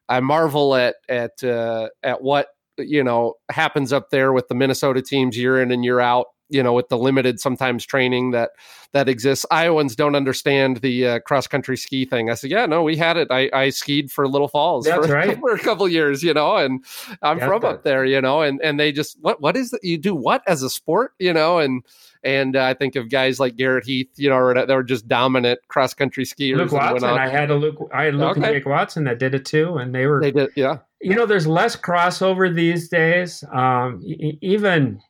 I 0.10 0.20
marvel 0.20 0.76
at 0.76 0.96
at 1.08 1.42
uh, 1.44 1.88
at 2.04 2.22
what 2.22 2.48
you 2.78 3.04
know 3.04 3.36
happens 3.50 3.94
up 3.94 4.10
there 4.10 4.34
with 4.34 4.50
the 4.50 4.56
Minnesota 4.56 5.02
teams 5.02 5.38
year 5.38 5.62
in 5.62 5.72
and 5.72 5.86
year 5.86 6.00
out. 6.02 6.28
You 6.50 6.64
know, 6.64 6.74
with 6.74 6.90
the 6.90 6.98
limited 6.98 7.40
sometimes 7.40 7.86
training 7.86 8.32
that 8.32 8.52
that 8.94 9.10
exists. 9.10 9.46
Iowans 9.52 9.96
don't 9.96 10.16
understand 10.16 10.78
the 10.78 11.08
uh, 11.08 11.20
cross 11.20 11.48
country 11.48 11.78
ski 11.78 12.06
thing. 12.06 12.30
I 12.30 12.36
said, 12.36 12.52
yeah, 12.52 12.66
no, 12.66 12.84
we 12.84 12.96
had 12.96 13.18
it. 13.18 13.28
I, 13.30 13.50
I 13.54 13.70
skied 13.70 14.12
for 14.12 14.28
Little 14.28 14.48
Falls 14.48 14.88
for, 14.88 15.02
right. 15.02 15.38
for 15.40 15.54
a 15.54 15.60
couple 15.60 15.88
years, 15.88 16.24
you 16.24 16.34
know, 16.34 16.56
and 16.56 16.84
I'm 17.22 17.40
Got 17.40 17.48
from 17.48 17.66
up 17.66 17.84
there, 17.84 18.06
you 18.06 18.22
know, 18.22 18.42
and 18.42 18.62
and 18.62 18.80
they 18.80 18.92
just 18.92 19.18
what 19.22 19.42
what 19.42 19.58
is 19.58 19.72
that 19.72 19.84
you 19.84 19.98
do 19.98 20.16
what 20.16 20.42
as 20.48 20.64
a 20.64 20.70
sport, 20.70 21.14
you 21.20 21.34
know, 21.34 21.60
and 21.60 21.84
and 22.24 22.56
uh, 22.56 22.64
I 22.64 22.74
think 22.74 22.96
of 22.96 23.10
guys 23.10 23.40
like 23.40 23.56
Garrett 23.56 23.86
Heath, 23.86 24.10
you 24.16 24.30
know, 24.30 24.54
that 24.54 24.68
were 24.68 24.84
just 24.84 25.08
dominant 25.08 25.60
cross 25.68 25.94
country 25.94 26.26
skiers. 26.26 26.58
Luke 26.58 26.72
Watson. 26.72 27.10
on. 27.10 27.20
I 27.20 27.30
had 27.30 27.52
a 27.52 27.56
Luke. 27.56 27.78
I 27.94 28.06
had 28.06 28.16
Luke 28.16 28.38
and 28.38 28.46
Jake 28.46 28.66
Watson 28.66 29.04
that 29.06 29.20
did 29.20 29.36
it 29.36 29.46
too, 29.46 29.78
and 29.78 29.94
they 29.94 30.08
were. 30.08 30.22
They 30.22 30.32
did, 30.32 30.50
yeah. 30.56 30.80
you 31.02 31.16
know, 31.16 31.26
there's 31.26 31.48
less 31.48 31.76
crossover 31.76 32.54
these 32.54 32.90
days. 32.90 33.44
Um, 33.52 34.02
even 34.42 35.02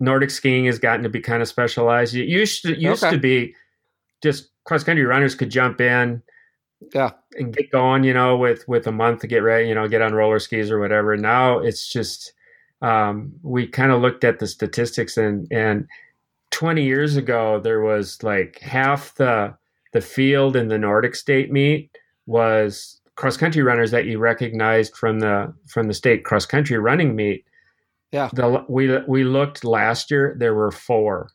Nordic 0.00 0.30
skiing 0.30 0.66
has 0.66 0.78
gotten 0.78 1.02
to 1.02 1.08
be 1.08 1.20
kind 1.20 1.42
of 1.42 1.48
specialized. 1.48 2.14
It 2.14 2.26
used 2.28 2.62
to 2.62 2.78
used 2.78 3.02
Okay. 3.04 3.14
to 3.14 3.18
be 3.20 3.54
just 4.22 4.50
cross 4.64 4.84
country 4.84 5.04
runners 5.04 5.34
could 5.34 5.50
jump 5.50 5.80
in 5.80 6.22
Yeah. 6.94 7.12
and 7.38 7.54
get 7.56 7.70
going, 7.70 8.04
you 8.04 8.12
know, 8.14 8.36
with 8.36 8.66
with 8.68 8.86
a 8.86 8.92
month 8.92 9.20
to 9.20 9.26
get 9.26 9.42
ready, 9.42 9.68
you 9.68 9.74
know, 9.74 9.88
get 9.88 10.02
on 10.02 10.14
roller 10.14 10.38
skis 10.38 10.70
or 10.70 10.78
whatever. 10.78 11.16
Now 11.16 11.58
it's 11.58 11.88
just 11.92 12.32
um, 12.82 13.32
we 13.42 13.66
kind 13.66 13.90
of 13.90 14.02
looked 14.02 14.22
at 14.24 14.38
the 14.38 14.46
statistics 14.46 15.16
and 15.16 15.46
and 15.50 15.86
20 16.50 16.82
years 16.82 17.16
ago 17.16 17.58
there 17.58 17.80
was 17.80 18.22
like 18.22 18.58
half 18.60 19.14
the 19.16 19.54
the 19.92 20.00
field 20.00 20.56
in 20.56 20.68
the 20.68 20.78
Nordic 20.78 21.14
state 21.14 21.50
meet 21.50 21.90
was 22.26 23.00
cross 23.14 23.36
country 23.38 23.62
runners 23.62 23.90
that 23.92 24.04
you 24.04 24.18
recognized 24.18 24.94
from 24.94 25.20
the 25.20 25.52
from 25.66 25.88
the 25.88 25.94
state 25.94 26.24
cross 26.24 26.44
country 26.44 26.76
running 26.76 27.16
meet. 27.16 27.46
Yeah. 28.12 28.30
The, 28.32 28.64
we 28.68 28.96
we 29.06 29.24
looked 29.24 29.64
last 29.64 30.10
year 30.10 30.36
there 30.38 30.54
were 30.54 30.70
four 30.70 31.28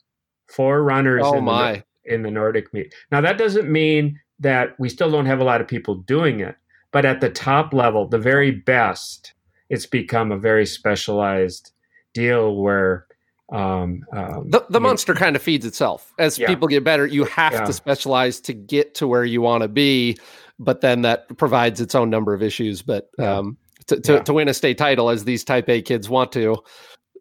four 0.49 0.83
runners 0.83 1.21
Oh 1.25 1.37
in 1.37 1.45
the, 1.45 1.83
in 2.05 2.21
the 2.23 2.31
Nordic 2.31 2.73
meet. 2.73 2.93
Now 3.11 3.21
that 3.21 3.37
doesn't 3.37 3.69
mean 3.71 4.19
that 4.39 4.79
we 4.79 4.89
still 4.89 5.11
don't 5.11 5.25
have 5.27 5.39
a 5.39 5.43
lot 5.43 5.61
of 5.61 5.67
people 5.67 5.95
doing 5.95 6.39
it, 6.39 6.55
but 6.91 7.05
at 7.05 7.21
the 7.21 7.29
top 7.29 7.73
level, 7.73 8.07
the 8.07 8.17
very 8.17 8.51
best, 8.51 9.33
it's 9.69 9.85
become 9.85 10.31
a 10.31 10.37
very 10.37 10.65
specialized 10.65 11.71
deal 12.13 12.55
where 12.55 13.05
Um, 13.51 14.05
um, 14.13 14.49
the 14.49 14.65
the 14.69 14.79
monster 14.79 15.13
kind 15.13 15.35
of 15.35 15.41
feeds 15.41 15.65
itself 15.65 16.13
as 16.17 16.39
Yeah. 16.39 16.47
people 16.47 16.67
get 16.69 16.83
better. 16.85 17.05
You 17.05 17.25
have 17.25 17.51
Yeah. 17.53 17.65
to 17.65 17.73
specialize 17.73 18.39
to 18.41 18.53
get 18.53 18.95
to 18.95 19.07
where 19.07 19.25
you 19.25 19.41
want 19.41 19.63
to 19.63 19.67
be, 19.67 20.17
but 20.57 20.79
then 20.79 21.01
that 21.01 21.27
provides 21.37 21.81
its 21.81 21.93
own 21.93 22.09
number 22.09 22.33
of 22.33 22.41
issues. 22.41 22.81
But 22.81 23.09
um, 23.19 23.57
to, 23.87 23.99
to, 23.99 24.13
Yeah. 24.13 24.19
to 24.23 24.33
win 24.33 24.47
a 24.47 24.53
state 24.53 24.77
title, 24.77 25.09
as 25.09 25.23
these 25.23 25.43
Type 25.43 25.69
A 25.69 25.81
kids 25.81 26.09
want 26.09 26.31
to, 26.33 26.57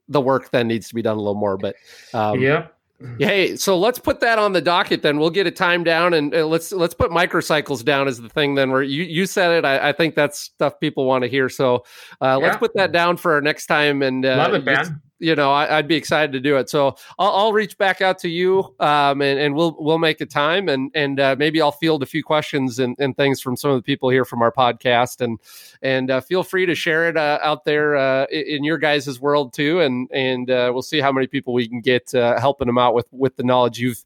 the 0.08 0.20
work 0.20 0.50
then 0.50 0.68
needs 0.68 0.88
to 0.88 0.94
be 0.94 1.02
done 1.02 1.16
a 1.16 1.20
little 1.20 1.34
more. 1.34 1.56
But 1.56 1.76
um, 2.14 2.40
yep. 2.40 2.76
Hey, 3.18 3.56
so 3.56 3.78
let's 3.78 3.98
put 3.98 4.20
that 4.20 4.38
on 4.38 4.52
the 4.52 4.60
docket 4.60 5.00
then. 5.00 5.18
We'll 5.18 5.30
get 5.30 5.46
a 5.46 5.50
time 5.50 5.84
down 5.84 6.12
and 6.12 6.34
uh, 6.34 6.44
let's 6.46 6.70
let's 6.70 6.92
put 6.92 7.10
microcycles 7.10 7.82
down 7.82 8.08
as 8.08 8.20
the 8.20 8.28
thing 8.28 8.56
then 8.56 8.70
where 8.70 8.82
you, 8.82 9.04
you 9.04 9.24
said 9.24 9.52
it. 9.52 9.64
I, 9.64 9.88
I 9.88 9.92
think 9.92 10.14
that's 10.14 10.38
stuff 10.38 10.78
people 10.80 11.06
want 11.06 11.22
to 11.24 11.28
hear. 11.28 11.48
So 11.48 11.84
uh, 12.20 12.38
let's 12.38 12.58
put 12.58 12.74
that 12.74 12.92
down 12.92 13.16
for 13.16 13.32
our 13.32 13.40
next 13.40 13.68
time. 13.68 14.02
And 14.02 14.26
uh, 14.26 14.36
Love 14.36 14.52
it, 14.52 14.66
Ben. 14.66 15.00
You 15.20 15.34
know, 15.36 15.52
I, 15.52 15.78
I'd 15.78 15.86
be 15.86 15.96
excited 15.96 16.32
to 16.32 16.40
do 16.40 16.56
it. 16.56 16.70
So 16.70 16.96
I'll, 17.18 17.32
I'll 17.32 17.52
reach 17.52 17.76
back 17.76 18.00
out 18.00 18.18
to 18.20 18.28
you 18.28 18.74
um, 18.80 19.20
and, 19.20 19.38
and 19.38 19.54
we'll 19.54 19.76
we'll 19.78 19.98
make 19.98 20.20
a 20.20 20.26
time 20.26 20.68
and 20.68 20.90
and 20.94 21.20
uh, 21.20 21.36
maybe 21.38 21.60
I'll 21.60 21.72
field 21.72 22.02
a 22.02 22.06
few 22.06 22.24
questions 22.24 22.78
and, 22.78 22.96
and 22.98 23.16
things 23.16 23.40
from 23.40 23.56
some 23.56 23.70
of 23.70 23.76
the 23.76 23.82
people 23.82 24.08
here 24.08 24.24
from 24.24 24.40
our 24.40 24.50
podcast. 24.50 25.20
And 25.20 25.38
and 25.82 26.10
uh, 26.10 26.20
feel 26.20 26.42
free 26.42 26.66
to 26.66 26.74
share 26.74 27.08
it 27.08 27.16
uh, 27.16 27.38
out 27.42 27.64
there 27.64 27.96
uh, 27.96 28.24
in 28.30 28.64
your 28.64 28.78
guys' 28.78 29.20
world 29.20 29.52
too. 29.52 29.80
And 29.80 30.10
and 30.10 30.50
uh, 30.50 30.70
we'll 30.72 30.82
see 30.82 31.00
how 31.00 31.12
many 31.12 31.26
people 31.26 31.52
we 31.52 31.68
can 31.68 31.80
get 31.80 32.14
uh, 32.14 32.40
helping 32.40 32.66
them 32.66 32.78
out 32.78 32.94
with 32.94 33.06
with 33.12 33.36
the 33.36 33.44
knowledge 33.44 33.78
you've 33.78 34.02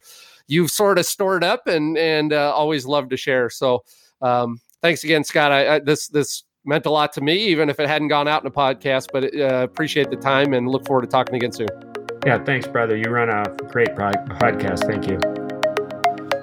you've 0.48 0.70
sort 0.70 0.98
of 0.98 1.06
stored 1.06 1.44
up 1.44 1.66
and 1.68 1.96
and 1.96 2.32
always 2.32 2.86
love 2.86 3.08
to 3.10 3.16
share. 3.16 3.50
So 3.50 3.84
um, 4.20 4.60
thanks 4.82 5.04
again 5.04 5.22
scott. 5.22 5.52
I, 5.52 5.76
I 5.76 5.78
this 5.78 6.08
this 6.08 6.42
meant 6.64 6.86
a 6.86 6.90
lot 6.90 7.12
to 7.12 7.20
me 7.20 7.36
even 7.36 7.68
if 7.68 7.78
it 7.78 7.88
hadn't 7.88 8.08
gone 8.08 8.26
out 8.28 8.42
in 8.42 8.46
a 8.46 8.50
podcast 8.50 9.08
but 9.12 9.24
uh, 9.34 9.62
appreciate 9.62 10.10
the 10.10 10.16
time 10.16 10.52
and 10.52 10.68
look 10.68 10.86
forward 10.86 11.02
to 11.02 11.08
talking 11.08 11.34
again 11.34 11.52
soon 11.52 11.68
Yeah, 12.26 12.42
thanks, 12.42 12.66
brother. 12.66 12.96
You 12.96 13.10
run 13.10 13.28
a 13.28 13.44
great 13.70 13.94
pro- 13.94 14.12
podcast. 14.40 14.86
Thank 14.86 15.06
you. 15.08 15.18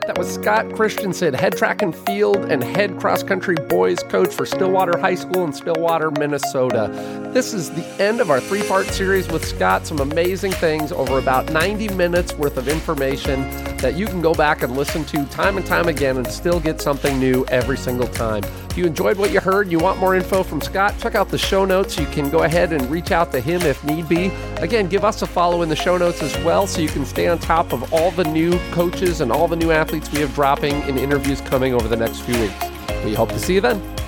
That 0.07 0.17
was 0.17 0.31
Scott 0.33 0.73
Christensen, 0.73 1.33
head 1.33 1.55
track 1.55 1.81
and 1.81 1.95
field 1.95 2.37
and 2.51 2.63
head 2.63 2.99
cross 2.99 3.23
country 3.23 3.55
boys 3.69 4.03
coach 4.03 4.33
for 4.33 4.45
Stillwater 4.45 4.97
High 4.97 5.15
School 5.15 5.45
in 5.45 5.53
Stillwater, 5.53 6.11
Minnesota. 6.11 6.89
This 7.33 7.53
is 7.53 7.71
the 7.71 7.85
end 8.01 8.19
of 8.19 8.29
our 8.29 8.39
three 8.41 8.63
part 8.67 8.87
series 8.87 9.27
with 9.29 9.45
Scott. 9.45 9.87
Some 9.87 9.99
amazing 9.99 10.51
things 10.53 10.91
over 10.91 11.17
about 11.17 11.51
90 11.51 11.93
minutes 11.95 12.33
worth 12.33 12.57
of 12.57 12.67
information 12.67 13.41
that 13.77 13.95
you 13.95 14.05
can 14.05 14.21
go 14.21 14.33
back 14.33 14.61
and 14.63 14.75
listen 14.75 15.05
to 15.05 15.25
time 15.27 15.55
and 15.55 15.65
time 15.65 15.87
again 15.87 16.17
and 16.17 16.27
still 16.27 16.59
get 16.59 16.81
something 16.81 17.19
new 17.19 17.45
every 17.47 17.77
single 17.77 18.07
time. 18.07 18.43
If 18.71 18.77
you 18.77 18.85
enjoyed 18.85 19.17
what 19.17 19.33
you 19.33 19.41
heard, 19.41 19.69
you 19.69 19.79
want 19.79 19.99
more 19.99 20.15
info 20.15 20.43
from 20.43 20.61
Scott, 20.61 20.97
check 20.97 21.13
out 21.13 21.27
the 21.27 21.37
show 21.37 21.65
notes. 21.65 21.99
You 21.99 22.05
can 22.05 22.29
go 22.29 22.43
ahead 22.43 22.71
and 22.71 22.89
reach 22.89 23.11
out 23.11 23.29
to 23.33 23.41
him 23.41 23.61
if 23.63 23.83
need 23.83 24.07
be. 24.07 24.27
Again, 24.59 24.87
give 24.87 25.03
us 25.03 25.21
a 25.21 25.27
follow 25.27 25.61
in 25.61 25.67
the 25.67 25.75
show 25.75 25.97
notes 25.97 26.23
as 26.23 26.33
well 26.45 26.65
so 26.67 26.79
you 26.79 26.87
can 26.87 27.05
stay 27.05 27.27
on 27.27 27.37
top 27.37 27.73
of 27.73 27.91
all 27.91 28.11
the 28.11 28.23
new 28.23 28.57
coaches 28.71 29.19
and 29.19 29.29
all 29.29 29.49
the 29.49 29.57
new 29.57 29.71
athletes 29.71 30.09
we 30.13 30.21
have 30.21 30.33
dropping 30.33 30.73
in 30.83 30.97
interviews 30.97 31.41
coming 31.41 31.73
over 31.73 31.89
the 31.89 31.97
next 31.97 32.21
few 32.21 32.39
weeks. 32.39 32.65
We 33.03 33.13
hope 33.13 33.27
to 33.31 33.39
see 33.39 33.55
you 33.55 33.61
then. 33.61 34.00